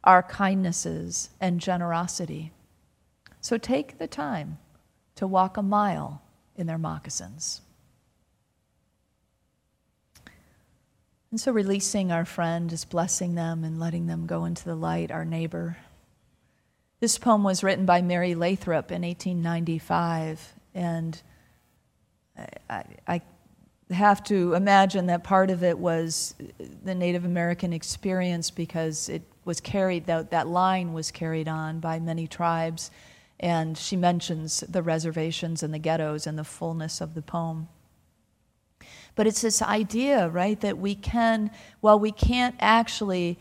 our 0.02 0.24
kindnesses 0.24 1.30
and 1.40 1.60
generosity. 1.60 2.50
So 3.40 3.58
take 3.58 3.98
the 3.98 4.08
time 4.08 4.58
to 5.14 5.24
walk 5.24 5.56
a 5.56 5.62
mile 5.62 6.20
in 6.56 6.66
their 6.66 6.78
moccasins. 6.78 7.60
And 11.34 11.40
so 11.40 11.50
releasing 11.50 12.12
our 12.12 12.24
friend, 12.24 12.70
just 12.70 12.90
blessing 12.90 13.34
them 13.34 13.64
and 13.64 13.80
letting 13.80 14.06
them 14.06 14.24
go 14.24 14.44
into 14.44 14.64
the 14.64 14.76
light, 14.76 15.10
our 15.10 15.24
neighbor. 15.24 15.76
This 17.00 17.18
poem 17.18 17.42
was 17.42 17.64
written 17.64 17.84
by 17.84 18.02
Mary 18.02 18.36
Lathrap 18.36 18.92
in 18.92 19.02
1895, 19.02 20.54
and 20.76 21.20
I, 22.70 22.84
I, 23.08 23.22
have 23.90 24.22
to 24.26 24.54
imagine 24.54 25.06
that 25.06 25.24
part 25.24 25.50
of 25.50 25.64
it 25.64 25.76
was 25.76 26.36
the 26.84 26.94
Native 26.94 27.24
American 27.24 27.72
experience 27.72 28.52
because 28.52 29.08
it 29.08 29.22
was 29.44 29.60
carried, 29.60 30.06
that, 30.06 30.30
that 30.30 30.46
line 30.46 30.92
was 30.92 31.10
carried 31.10 31.48
on 31.48 31.80
by 31.80 31.98
many 31.98 32.28
tribes, 32.28 32.92
and 33.40 33.76
she 33.76 33.96
mentions 33.96 34.60
the 34.60 34.84
reservations 34.84 35.64
and 35.64 35.74
the 35.74 35.80
ghettos 35.80 36.28
in 36.28 36.36
the 36.36 36.44
fullness 36.44 37.00
of 37.00 37.14
the 37.14 37.22
poem. 37.22 37.66
But 39.14 39.26
it's 39.26 39.42
this 39.42 39.62
idea, 39.62 40.28
right, 40.28 40.60
that 40.60 40.78
we 40.78 40.94
can, 40.94 41.50
while 41.80 41.98
we 41.98 42.10
can't 42.10 42.56
actually 42.58 43.38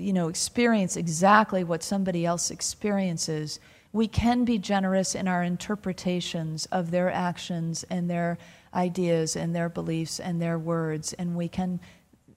you 0.00 0.12
know, 0.12 0.28
experience 0.28 0.96
exactly 0.96 1.62
what 1.62 1.82
somebody 1.82 2.24
else 2.24 2.50
experiences, 2.50 3.60
we 3.92 4.08
can 4.08 4.44
be 4.44 4.58
generous 4.58 5.14
in 5.14 5.28
our 5.28 5.42
interpretations 5.42 6.66
of 6.66 6.90
their 6.90 7.10
actions 7.10 7.84
and 7.90 8.08
their 8.08 8.38
ideas 8.72 9.36
and 9.36 9.54
their 9.54 9.68
beliefs 9.68 10.20
and 10.20 10.40
their 10.40 10.58
words, 10.58 11.12
and 11.14 11.36
we 11.36 11.48
can, 11.48 11.80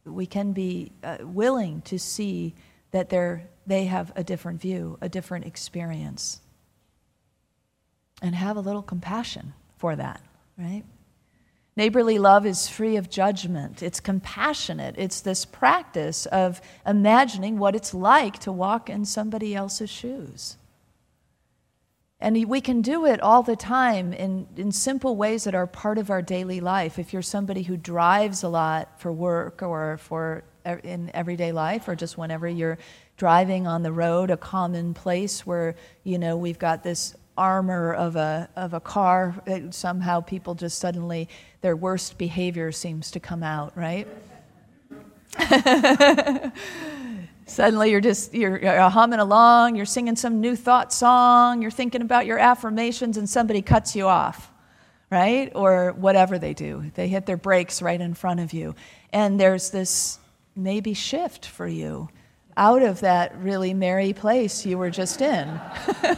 we 0.06 0.26
can 0.26 0.52
be 0.52 0.92
uh, 1.04 1.18
willing 1.22 1.82
to 1.82 1.98
see 2.00 2.54
that 2.92 3.10
they're, 3.10 3.48
they 3.68 3.86
have 3.86 4.12
a 4.16 4.24
different 4.24 4.60
view, 4.60 4.98
a 5.02 5.10
different 5.10 5.46
experience, 5.46 6.42
and 8.22 8.36
have 8.36 8.58
a 8.58 8.62
little 8.62 8.82
compassion 8.82 9.54
for 9.78 9.96
that, 9.96 10.22
right? 10.58 10.84
Neighborly 11.76 12.20
love 12.20 12.46
is 12.46 12.68
free 12.68 12.98
of 12.98 13.10
judgment. 13.10 13.82
It's 13.82 14.00
compassionate. 14.00 14.96
It's 14.98 15.22
this 15.22 15.44
practice 15.44 16.28
of 16.28 16.62
imagining 16.86 17.58
what 17.58 17.76
it's 17.76 17.94
like 17.94 18.38
to 18.40 18.52
walk 18.52 18.90
in 18.90 19.06
somebody 19.06 19.56
else's 19.56 19.90
shoes. 19.90 20.58
And 22.20 22.48
we 22.48 22.62
can 22.62 22.82
do 22.82 23.06
it 23.06 23.20
all 23.20 23.44
the 23.44 23.56
time 23.56 24.14
in, 24.14 24.48
in 24.56 24.72
simple 24.72 25.18
ways 25.18 25.44
that 25.44 25.56
are 25.56 25.68
part 25.68 25.98
of 25.98 26.10
our 26.10 26.22
daily 26.22 26.62
life. 26.62 26.98
If 26.98 27.12
you're 27.12 27.22
somebody 27.22 27.64
who 27.64 27.76
drives 27.76 28.44
a 28.44 28.50
lot 28.50 29.02
for 29.02 29.12
work 29.12 29.62
or 29.62 29.98
for 29.98 30.44
in 30.66 31.12
everyday 31.14 31.52
life, 31.52 31.90
or 31.90 31.96
just 31.96 32.18
whenever 32.18 32.48
you're 32.48 32.78
driving 33.18 33.68
on 33.68 33.84
the 33.84 33.92
road, 33.92 34.32
a 34.32 34.38
common 34.38 34.94
place 34.94 35.46
where 35.46 35.76
you 36.04 36.18
know 36.18 36.38
we've 36.38 36.60
got 36.60 36.84
this 36.84 37.16
armor 37.38 37.94
of 37.94 38.16
a 38.16 38.50
of 38.56 38.74
a 38.74 38.80
car, 38.80 39.36
somehow 39.72 40.22
people 40.22 40.56
just 40.56 40.80
suddenly 40.80 41.28
their 41.62 41.76
worst 41.76 42.18
behavior 42.18 42.72
seems 42.72 43.12
to 43.12 43.20
come 43.20 43.44
out, 43.44 43.76
right? 43.76 44.08
Suddenly 47.46 47.92
you're 47.92 48.02
just 48.02 48.34
you're, 48.34 48.58
you're, 48.58 48.90
humming 48.90 49.20
along, 49.20 49.76
you're 49.76 49.86
singing 49.86 50.16
some 50.16 50.40
new 50.40 50.56
thought 50.56 50.94
song, 50.94 51.62
you're 51.62 51.72
thinking 51.72 52.02
about 52.02 52.26
your 52.26 52.38
affirmations 52.38 53.18
and 53.18 53.28
somebody 53.30 53.62
cuts 53.62 53.96
you 53.96 54.08
off, 54.08 54.52
right? 55.10 55.52
Or 55.54 55.92
whatever 55.94 56.40
they 56.40 56.54
do. 56.54 56.92
They 56.94 57.08
hit 57.08 57.26
their 57.26 57.38
brakes 57.38 57.82
right 57.82 58.00
in 58.00 58.14
front 58.14 58.40
of 58.40 58.54
you. 58.54 58.76
And 59.12 59.40
there's 59.40 59.72
this 59.72 60.20
maybe 60.56 60.94
shift 60.94 61.46
for 61.46 61.68
you 61.68 62.10
out 62.56 62.82
of 62.82 63.00
that 63.02 63.38
really 63.38 63.74
merry 63.74 64.14
place 64.14 64.66
you 64.66 64.78
were 64.78 64.90
just 64.90 65.22
in. 65.22 65.60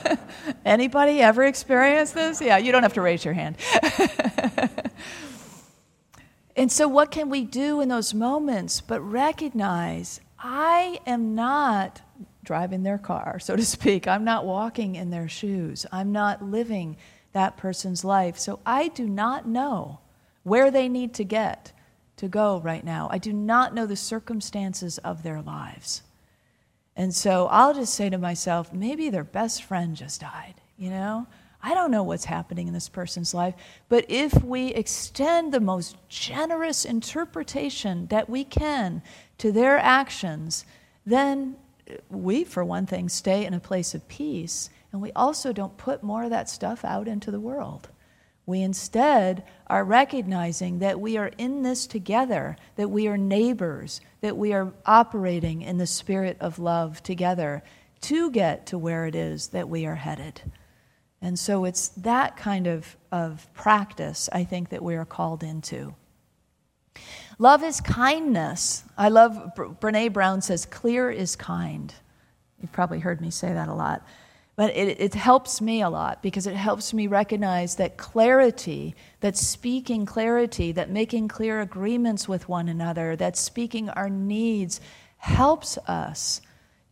Anybody 0.65 1.21
ever 1.21 1.43
experienced 1.43 2.13
this? 2.13 2.41
Yeah, 2.41 2.57
you 2.57 2.71
don't 2.71 2.83
have 2.83 2.93
to 2.93 3.01
raise 3.01 3.23
your 3.23 3.33
hand. 3.33 3.57
And 6.55 6.71
so, 6.71 6.87
what 6.87 7.11
can 7.11 7.29
we 7.29 7.43
do 7.43 7.81
in 7.81 7.89
those 7.89 8.13
moments 8.13 8.79
but 8.79 9.01
recognize 9.01 10.21
I 10.39 10.99
am 11.05 11.35
not 11.35 12.01
driving 12.43 12.83
their 12.83 12.97
car, 12.97 13.39
so 13.39 13.55
to 13.55 13.65
speak. 13.65 14.07
I'm 14.07 14.23
not 14.23 14.45
walking 14.45 14.95
in 14.95 15.09
their 15.09 15.27
shoes. 15.27 15.85
I'm 15.91 16.11
not 16.11 16.43
living 16.43 16.97
that 17.33 17.57
person's 17.57 18.05
life. 18.05 18.37
So, 18.37 18.59
I 18.65 18.87
do 18.87 19.07
not 19.07 19.47
know 19.47 19.99
where 20.43 20.71
they 20.71 20.87
need 20.87 21.13
to 21.15 21.25
get 21.25 21.73
to 22.17 22.29
go 22.29 22.59
right 22.61 22.85
now. 22.85 23.09
I 23.11 23.17
do 23.17 23.33
not 23.33 23.73
know 23.73 23.85
the 23.85 23.97
circumstances 23.97 24.97
of 24.99 25.23
their 25.23 25.41
lives. 25.41 26.03
And 26.95 27.13
so, 27.13 27.47
I'll 27.47 27.73
just 27.73 27.93
say 27.93 28.09
to 28.09 28.17
myself, 28.17 28.71
maybe 28.71 29.09
their 29.09 29.23
best 29.23 29.63
friend 29.63 29.95
just 29.95 30.21
died, 30.21 30.55
you 30.77 30.89
know? 30.89 31.27
I 31.61 31.73
don't 31.73 31.89
know 31.89 32.03
what's 32.03 32.25
happening 32.25 32.67
in 32.67 32.75
this 32.75 32.89
person's 32.89 33.33
life, 33.33 33.55
but 33.89 34.05
if 34.07 34.43
we 34.43 34.67
extend 34.67 35.51
the 35.51 35.59
most 35.59 35.97
generous 36.09 36.85
interpretation 36.85 38.05
that 38.07 38.29
we 38.29 38.43
can 38.43 39.01
to 39.39 39.51
their 39.51 39.79
actions, 39.79 40.63
then 41.07 41.55
we, 42.09 42.43
for 42.43 42.63
one 42.63 42.85
thing, 42.85 43.09
stay 43.09 43.45
in 43.45 43.55
a 43.55 43.59
place 43.59 43.95
of 43.95 44.07
peace, 44.07 44.69
and 44.91 45.01
we 45.01 45.11
also 45.13 45.51
don't 45.51 45.75
put 45.75 46.03
more 46.03 46.23
of 46.23 46.29
that 46.29 46.49
stuff 46.49 46.85
out 46.85 47.07
into 47.07 47.31
the 47.31 47.39
world. 47.39 47.89
We 48.45 48.61
instead 48.61 49.43
are 49.67 49.83
recognizing 49.83 50.79
that 50.79 50.99
we 50.99 51.17
are 51.17 51.31
in 51.37 51.63
this 51.63 51.87
together, 51.87 52.57
that 52.75 52.89
we 52.89 53.07
are 53.07 53.17
neighbors, 53.17 54.01
that 54.21 54.37
we 54.37 54.53
are 54.53 54.71
operating 54.85 55.61
in 55.61 55.77
the 55.77 55.87
spirit 55.87 56.37
of 56.39 56.59
love 56.59 57.01
together 57.01 57.63
to 58.01 58.29
get 58.29 58.67
to 58.67 58.77
where 58.77 59.07
it 59.07 59.15
is 59.15 59.47
that 59.47 59.67
we 59.67 59.85
are 59.85 59.95
headed. 59.95 60.41
And 61.21 61.39
so 61.39 61.65
it's 61.65 61.87
that 61.89 62.37
kind 62.37 62.67
of, 62.67 62.95
of 63.11 63.51
practice, 63.53 64.29
I 64.31 64.43
think, 64.43 64.69
that 64.69 64.83
we 64.83 64.95
are 64.95 65.05
called 65.05 65.43
into. 65.43 65.95
Love 67.39 67.63
is 67.63 67.81
kindness. 67.81 68.83
I 68.95 69.09
love, 69.09 69.53
Brene 69.55 70.13
Brown 70.13 70.41
says, 70.41 70.65
clear 70.65 71.09
is 71.09 71.35
kind. 71.35 71.91
You've 72.61 72.71
probably 72.71 72.99
heard 72.99 73.21
me 73.21 73.31
say 73.31 73.51
that 73.53 73.67
a 73.67 73.73
lot. 73.73 74.05
But 74.55 74.75
it, 74.75 75.01
it 75.01 75.13
helps 75.13 75.59
me 75.59 75.81
a 75.81 75.89
lot 75.89 76.23
because 76.23 76.47
it 76.47 76.55
helps 76.55 76.93
me 76.93 77.07
recognize 77.07 77.75
that 77.75 77.97
clarity, 77.97 78.95
that 79.19 79.35
speaking 79.35 80.05
clarity, 80.05 80.71
that 80.71 80.89
making 80.89 81.27
clear 81.27 81.59
agreements 81.59 82.27
with 82.27 82.47
one 82.47 82.69
another, 82.69 83.15
that 83.17 83.35
speaking 83.35 83.89
our 83.89 84.09
needs 84.09 84.79
helps 85.17 85.77
us 85.87 86.41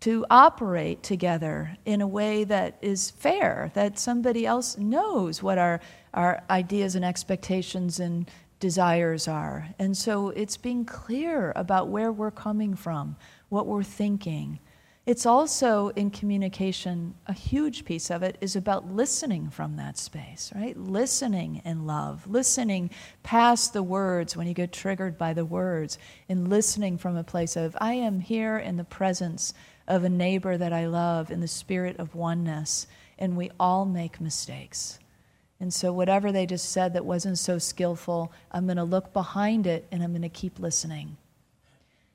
to 0.02 0.26
operate 0.30 1.02
together 1.02 1.78
in 1.86 2.02
a 2.02 2.08
way 2.08 2.44
that 2.44 2.78
is 2.82 3.12
fair, 3.12 3.72
that 3.74 3.98
somebody 3.98 4.46
else 4.46 4.78
knows 4.78 5.42
what 5.42 5.58
our, 5.58 5.80
our 6.14 6.44
ideas 6.50 6.96
and 6.96 7.06
expectations 7.06 8.02
and 8.02 8.30
desires 8.60 9.30
are. 9.30 9.70
And 9.80 9.96
so 9.96 10.30
it's 10.32 10.58
being 10.58 10.84
clear 10.84 11.54
about 11.56 11.88
where 11.88 12.12
we're 12.12 12.32
coming 12.32 12.76
from, 12.76 13.16
what 13.48 13.66
we're 13.66 13.84
thinking. 13.84 14.60
It's 15.06 15.26
also 15.26 15.90
in 15.90 16.12
communication, 16.12 17.16
a 17.28 17.34
huge 17.34 17.84
piece 17.84 18.10
of 18.10 18.24
it 18.24 18.38
is 18.40 18.56
about 18.56 18.90
listening 18.90 19.50
from 19.50 19.76
that 19.76 19.98
space, 19.98 20.50
right? 20.56 20.78
Listening 20.78 21.62
in 21.66 21.86
love, 21.86 22.26
listening 22.26 22.90
past 23.22 23.74
the 23.74 23.84
words 23.84 24.38
when 24.38 24.48
you 24.48 24.54
get 24.54 24.72
triggered 24.72 25.18
by 25.18 25.34
the 25.34 25.44
words, 25.44 25.98
and 26.30 26.48
listening 26.48 26.98
from 26.98 27.18
a 27.18 27.24
place 27.24 27.58
of, 27.58 27.76
I 27.82 27.96
am 27.96 28.22
here 28.22 28.58
in 28.58 28.78
the 28.78 28.86
presence 28.86 29.54
of 29.90 30.06
a 30.06 30.10
neighbor 30.10 30.58
that 30.58 30.72
I 30.72 30.88
love 30.88 31.32
in 31.32 31.42
the 31.42 31.50
spirit 31.50 32.00
of 32.00 32.16
oneness, 32.16 32.88
and 33.20 33.36
we 33.36 33.52
all 33.60 33.84
make 33.86 34.22
mistakes. 34.22 35.00
And 35.60 35.74
so, 35.74 35.92
whatever 35.92 36.32
they 36.32 36.46
just 36.46 36.72
said 36.72 36.94
that 36.94 37.04
wasn't 37.04 37.40
so 37.40 37.58
skillful, 37.58 38.32
I'm 38.54 38.68
going 38.68 38.78
to 38.78 38.86
look 38.86 39.12
behind 39.12 39.68
it 39.68 39.86
and 39.92 40.02
I'm 40.02 40.12
going 40.12 40.22
to 40.22 40.30
keep 40.30 40.60
listening. 40.60 41.18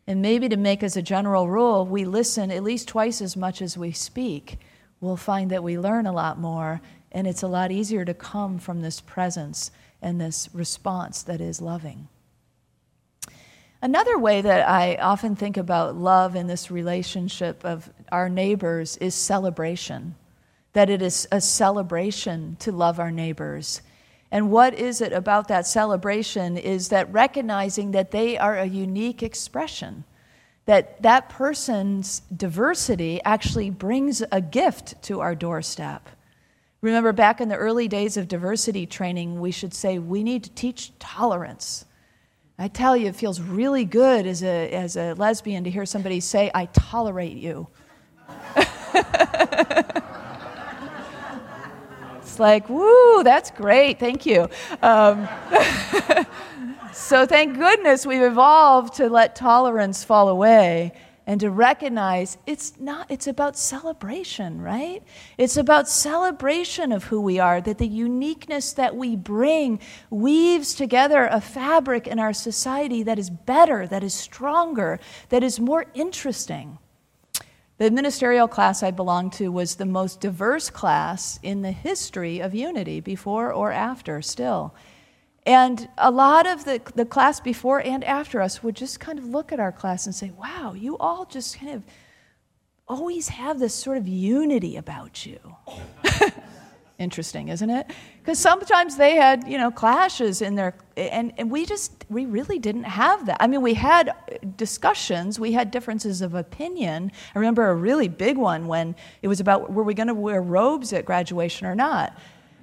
And 0.08 0.22
maybe 0.22 0.48
to 0.48 0.56
make 0.56 0.82
as 0.82 0.96
a 0.96 1.02
general 1.02 1.50
rule, 1.50 1.84
we 1.84 2.06
listen 2.06 2.50
at 2.50 2.64
least 2.64 2.88
twice 2.88 3.20
as 3.20 3.36
much 3.36 3.60
as 3.60 3.76
we 3.76 3.92
speak. 3.92 4.56
We'll 5.02 5.18
find 5.18 5.50
that 5.50 5.62
we 5.62 5.78
learn 5.78 6.06
a 6.06 6.12
lot 6.12 6.40
more, 6.40 6.80
and 7.12 7.26
it's 7.26 7.42
a 7.42 7.46
lot 7.46 7.70
easier 7.70 8.06
to 8.06 8.14
come 8.14 8.58
from 8.58 8.80
this 8.80 9.02
presence 9.02 9.70
and 10.00 10.18
this 10.18 10.48
response 10.54 11.22
that 11.24 11.42
is 11.42 11.60
loving. 11.60 12.08
Another 13.82 14.18
way 14.18 14.40
that 14.40 14.66
I 14.66 14.94
often 14.94 15.36
think 15.36 15.58
about 15.58 15.94
love 15.94 16.34
in 16.34 16.46
this 16.46 16.70
relationship 16.70 17.62
of 17.62 17.90
our 18.10 18.30
neighbors 18.30 18.96
is 18.96 19.14
celebration. 19.14 20.14
That 20.72 20.88
it 20.88 21.02
is 21.02 21.28
a 21.30 21.42
celebration 21.42 22.56
to 22.60 22.72
love 22.72 22.98
our 22.98 23.10
neighbors. 23.10 23.82
And 24.30 24.50
what 24.50 24.74
is 24.74 25.00
it 25.00 25.12
about 25.12 25.48
that 25.48 25.66
celebration 25.66 26.56
is 26.58 26.88
that 26.90 27.10
recognizing 27.12 27.92
that 27.92 28.10
they 28.10 28.36
are 28.36 28.58
a 28.58 28.66
unique 28.66 29.22
expression, 29.22 30.04
that 30.66 31.00
that 31.02 31.30
person's 31.30 32.20
diversity 32.34 33.20
actually 33.24 33.70
brings 33.70 34.22
a 34.30 34.40
gift 34.40 35.02
to 35.04 35.20
our 35.20 35.34
doorstep. 35.34 36.10
Remember, 36.80 37.12
back 37.12 37.40
in 37.40 37.48
the 37.48 37.56
early 37.56 37.88
days 37.88 38.16
of 38.16 38.28
diversity 38.28 38.86
training, 38.86 39.40
we 39.40 39.50
should 39.50 39.74
say 39.74 39.98
we 39.98 40.22
need 40.22 40.44
to 40.44 40.50
teach 40.50 40.92
tolerance. 40.98 41.86
I 42.58 42.68
tell 42.68 42.96
you, 42.96 43.06
it 43.06 43.16
feels 43.16 43.40
really 43.40 43.84
good 43.84 44.26
as 44.26 44.42
a, 44.42 44.70
as 44.70 44.96
a 44.96 45.14
lesbian 45.14 45.64
to 45.64 45.70
hear 45.70 45.86
somebody 45.86 46.20
say, 46.20 46.50
I 46.54 46.66
tolerate 46.66 47.36
you. 47.36 47.68
like, 52.38 52.68
woo, 52.68 53.22
that's 53.22 53.50
great, 53.50 53.98
thank 53.98 54.26
you. 54.26 54.48
Um, 54.82 55.28
so 56.92 57.26
thank 57.26 57.56
goodness 57.56 58.06
we've 58.06 58.22
evolved 58.22 58.94
to 58.94 59.08
let 59.08 59.36
tolerance 59.36 60.04
fall 60.04 60.28
away 60.28 60.92
and 61.28 61.40
to 61.40 61.50
recognize 61.50 62.38
it's 62.46 62.80
not 62.80 63.06
it's 63.10 63.26
about 63.26 63.56
celebration 63.56 64.60
right 64.60 65.02
it's 65.36 65.58
about 65.58 65.86
celebration 65.86 66.90
of 66.90 67.04
who 67.04 67.20
we 67.20 67.38
are 67.38 67.60
that 67.60 67.76
the 67.76 67.86
uniqueness 67.86 68.72
that 68.72 68.96
we 68.96 69.14
bring 69.14 69.78
weaves 70.08 70.74
together 70.74 71.26
a 71.26 71.40
fabric 71.40 72.06
in 72.06 72.18
our 72.18 72.32
society 72.32 73.02
that 73.02 73.18
is 73.18 73.28
better 73.28 73.86
that 73.86 74.02
is 74.02 74.14
stronger 74.14 74.98
that 75.28 75.44
is 75.44 75.60
more 75.60 75.84
interesting 75.92 76.78
the 77.78 77.90
ministerial 77.90 78.48
class 78.48 78.82
I 78.82 78.90
belonged 78.90 79.32
to 79.34 79.50
was 79.50 79.76
the 79.76 79.86
most 79.86 80.20
diverse 80.20 80.68
class 80.68 81.38
in 81.42 81.62
the 81.62 81.70
history 81.70 82.40
of 82.40 82.54
unity, 82.54 83.00
before 83.00 83.52
or 83.52 83.70
after, 83.70 84.20
still. 84.20 84.74
And 85.46 85.88
a 85.96 86.10
lot 86.10 86.46
of 86.46 86.64
the, 86.64 86.82
the 86.94 87.06
class 87.06 87.40
before 87.40 87.80
and 87.80 88.04
after 88.04 88.40
us 88.40 88.62
would 88.62 88.76
just 88.76 89.00
kind 89.00 89.18
of 89.18 89.24
look 89.24 89.52
at 89.52 89.60
our 89.60 89.72
class 89.72 90.06
and 90.06 90.14
say, 90.14 90.32
wow, 90.36 90.74
you 90.74 90.98
all 90.98 91.24
just 91.24 91.58
kind 91.58 91.72
of 91.72 91.84
always 92.88 93.28
have 93.28 93.58
this 93.58 93.74
sort 93.74 93.96
of 93.96 94.08
unity 94.08 94.76
about 94.76 95.24
you. 95.24 95.38
Interesting, 96.98 97.46
isn't 97.48 97.70
it? 97.70 97.86
Because 98.20 98.40
sometimes 98.40 98.96
they 98.96 99.14
had, 99.14 99.46
you 99.46 99.56
know, 99.56 99.70
clashes 99.70 100.42
in 100.42 100.56
their, 100.56 100.74
and, 100.96 101.32
and 101.38 101.48
we 101.48 101.64
just, 101.64 102.04
we 102.08 102.26
really 102.26 102.58
didn't 102.58 102.84
have 102.84 103.26
that. 103.26 103.36
I 103.38 103.46
mean, 103.46 103.62
we 103.62 103.74
had 103.74 104.12
discussions, 104.56 105.38
we 105.38 105.52
had 105.52 105.70
differences 105.70 106.22
of 106.22 106.34
opinion. 106.34 107.12
I 107.36 107.38
remember 107.38 107.68
a 107.70 107.74
really 107.76 108.08
big 108.08 108.36
one 108.36 108.66
when 108.66 108.96
it 109.22 109.28
was 109.28 109.38
about 109.38 109.70
were 109.70 109.84
we 109.84 109.94
going 109.94 110.08
to 110.08 110.14
wear 110.14 110.42
robes 110.42 110.92
at 110.92 111.04
graduation 111.04 111.68
or 111.68 111.76
not. 111.76 112.18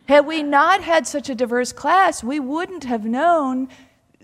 Had 0.10 0.26
we 0.26 0.43
not 0.43 0.82
had 0.82 1.08
such 1.08 1.30
a 1.30 1.36
diverse 1.36 1.71
class, 1.71 2.21
we 2.21 2.41
wouldn't 2.41 2.84
have 2.84 3.06
known 3.06 3.69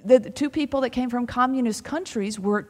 that 0.03 0.23
the 0.23 0.29
two 0.29 0.49
people 0.49 0.81
that 0.81 0.89
came 0.89 1.09
from 1.09 1.25
communist 1.25 1.85
countries 1.85 2.37
were 2.37 2.69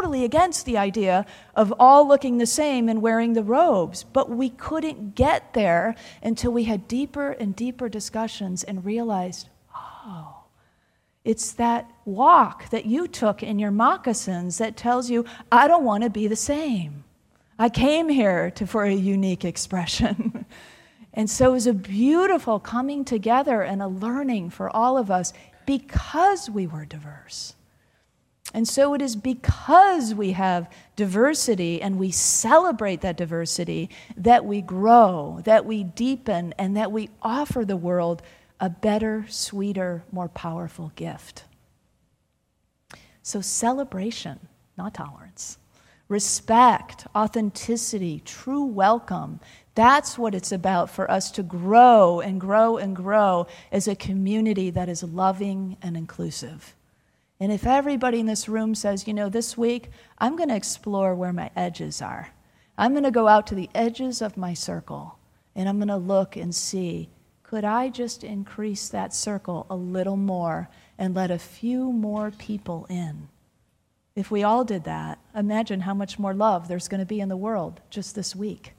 totally 0.00 0.24
against 0.24 0.64
the 0.64 0.78
idea 0.78 1.26
of 1.54 1.74
all 1.78 2.08
looking 2.08 2.38
the 2.38 2.46
same 2.46 2.88
and 2.88 3.02
wearing 3.02 3.34
the 3.34 3.42
robes. 3.42 4.02
But 4.02 4.30
we 4.30 4.48
couldn't 4.48 5.14
get 5.14 5.52
there 5.52 5.94
until 6.22 6.52
we 6.52 6.64
had 6.64 6.88
deeper 6.88 7.32
and 7.32 7.54
deeper 7.54 7.86
discussions 7.90 8.64
and 8.64 8.82
realized, 8.82 9.50
oh, 9.76 10.44
it's 11.22 11.52
that 11.52 11.90
walk 12.06 12.70
that 12.70 12.86
you 12.86 13.08
took 13.08 13.42
in 13.42 13.58
your 13.58 13.70
moccasins 13.70 14.56
that 14.56 14.74
tells 14.74 15.10
you, 15.10 15.26
I 15.52 15.68
don't 15.68 15.84
want 15.84 16.02
to 16.04 16.10
be 16.10 16.26
the 16.28 16.36
same. 16.36 17.04
I 17.58 17.68
came 17.68 18.08
here 18.08 18.50
to, 18.52 18.66
for 18.66 18.84
a 18.84 18.92
unique 18.92 19.44
expression. 19.44 20.46
And 21.12 21.28
so 21.28 21.48
it 21.50 21.52
was 21.54 21.66
a 21.66 21.74
beautiful 21.74 22.60
coming 22.60 23.04
together 23.04 23.62
and 23.62 23.82
a 23.82 23.88
learning 23.88 24.50
for 24.50 24.70
all 24.70 24.96
of 24.96 25.10
us 25.10 25.32
because 25.66 26.48
we 26.48 26.68
were 26.68 26.84
diverse. 26.84 27.56
And 28.52 28.66
so 28.66 28.94
it 28.94 29.02
is 29.02 29.14
because 29.14 30.14
we 30.14 30.32
have 30.32 30.68
diversity 30.96 31.80
and 31.80 31.98
we 31.98 32.10
celebrate 32.10 33.00
that 33.02 33.16
diversity 33.16 33.90
that 34.16 34.44
we 34.44 34.60
grow, 34.60 35.40
that 35.44 35.64
we 35.64 35.84
deepen, 35.84 36.52
and 36.58 36.76
that 36.76 36.90
we 36.90 37.10
offer 37.22 37.64
the 37.64 37.76
world 37.76 38.22
a 38.58 38.68
better, 38.68 39.24
sweeter, 39.28 40.04
more 40.10 40.28
powerful 40.28 40.92
gift. 40.96 41.44
So, 43.22 43.40
celebration, 43.40 44.40
not 44.76 44.94
tolerance. 44.94 45.58
Respect, 46.08 47.06
authenticity, 47.14 48.20
true 48.24 48.64
welcome, 48.64 49.38
that's 49.76 50.18
what 50.18 50.34
it's 50.34 50.50
about 50.50 50.90
for 50.90 51.08
us 51.10 51.30
to 51.32 51.42
grow 51.42 52.20
and 52.20 52.40
grow 52.40 52.76
and 52.76 52.96
grow 52.96 53.46
as 53.70 53.86
a 53.86 53.94
community 53.94 54.70
that 54.70 54.88
is 54.88 55.04
loving 55.04 55.76
and 55.80 55.96
inclusive. 55.96 56.74
And 57.40 57.50
if 57.50 57.66
everybody 57.66 58.20
in 58.20 58.26
this 58.26 58.48
room 58.48 58.74
says, 58.74 59.08
you 59.08 59.14
know, 59.14 59.30
this 59.30 59.56
week 59.56 59.88
I'm 60.18 60.36
going 60.36 60.50
to 60.50 60.56
explore 60.56 61.14
where 61.14 61.32
my 61.32 61.50
edges 61.56 62.02
are, 62.02 62.28
I'm 62.76 62.92
going 62.92 63.04
to 63.04 63.10
go 63.10 63.26
out 63.26 63.46
to 63.48 63.54
the 63.54 63.70
edges 63.74 64.20
of 64.20 64.36
my 64.36 64.54
circle 64.54 65.18
and 65.56 65.68
I'm 65.68 65.78
going 65.78 65.88
to 65.88 65.96
look 65.96 66.36
and 66.36 66.54
see 66.54 67.10
could 67.50 67.64
I 67.64 67.88
just 67.88 68.22
increase 68.22 68.90
that 68.90 69.12
circle 69.12 69.66
a 69.68 69.74
little 69.74 70.16
more 70.16 70.68
and 70.98 71.16
let 71.16 71.32
a 71.32 71.38
few 71.38 71.90
more 71.90 72.30
people 72.30 72.86
in? 72.88 73.28
If 74.14 74.30
we 74.30 74.44
all 74.44 74.62
did 74.62 74.84
that, 74.84 75.18
imagine 75.34 75.80
how 75.80 75.92
much 75.92 76.16
more 76.16 76.32
love 76.32 76.68
there's 76.68 76.86
going 76.86 77.00
to 77.00 77.06
be 77.06 77.18
in 77.18 77.28
the 77.28 77.36
world 77.36 77.80
just 77.90 78.14
this 78.14 78.36
week 78.36 78.74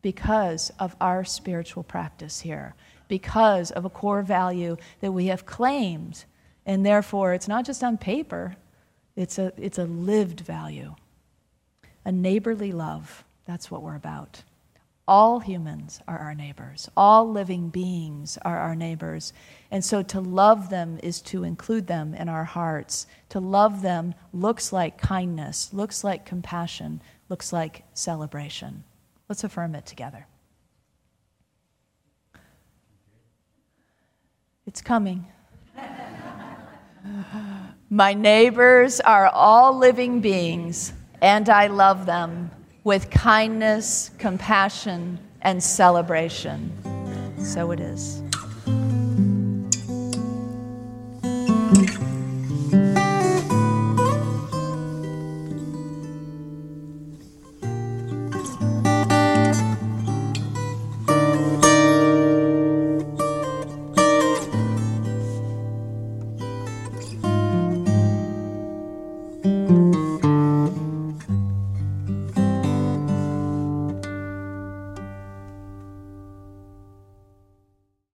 because 0.00 0.72
of 0.78 0.96
our 0.98 1.24
spiritual 1.24 1.82
practice 1.82 2.40
here, 2.40 2.74
because 3.06 3.70
of 3.70 3.84
a 3.84 3.90
core 3.90 4.22
value 4.22 4.78
that 5.00 5.12
we 5.12 5.26
have 5.26 5.44
claimed. 5.44 6.24
And 6.66 6.84
therefore, 6.84 7.32
it's 7.32 7.48
not 7.48 7.64
just 7.64 7.82
on 7.84 7.96
paper, 7.96 8.56
it's 9.14 9.38
a, 9.38 9.52
it's 9.56 9.78
a 9.78 9.84
lived 9.84 10.40
value. 10.40 10.96
A 12.04 12.12
neighborly 12.12 12.72
love, 12.72 13.24
that's 13.46 13.70
what 13.70 13.82
we're 13.82 13.96
about. 13.96 14.42
All 15.08 15.38
humans 15.38 16.00
are 16.08 16.18
our 16.18 16.34
neighbors. 16.34 16.90
All 16.96 17.30
living 17.30 17.68
beings 17.68 18.38
are 18.42 18.58
our 18.58 18.74
neighbors. 18.74 19.32
And 19.70 19.84
so 19.84 20.02
to 20.02 20.20
love 20.20 20.68
them 20.68 20.98
is 21.00 21.20
to 21.22 21.44
include 21.44 21.86
them 21.86 22.12
in 22.12 22.28
our 22.28 22.42
hearts. 22.42 23.06
To 23.28 23.38
love 23.38 23.82
them 23.82 24.14
looks 24.32 24.72
like 24.72 24.98
kindness, 24.98 25.72
looks 25.72 26.02
like 26.02 26.26
compassion, 26.26 27.00
looks 27.28 27.52
like 27.52 27.84
celebration. 27.94 28.82
Let's 29.28 29.44
affirm 29.44 29.76
it 29.76 29.86
together. 29.86 30.26
It's 34.66 34.80
coming. 34.80 35.26
My 37.90 38.14
neighbors 38.14 39.00
are 39.00 39.28
all 39.28 39.76
living 39.78 40.20
beings, 40.20 40.92
and 41.20 41.48
I 41.48 41.68
love 41.68 42.04
them 42.06 42.50
with 42.84 43.10
kindness, 43.10 44.10
compassion, 44.18 45.18
and 45.42 45.62
celebration. 45.62 46.72
So 47.38 47.70
it 47.70 47.80
is. 47.80 48.25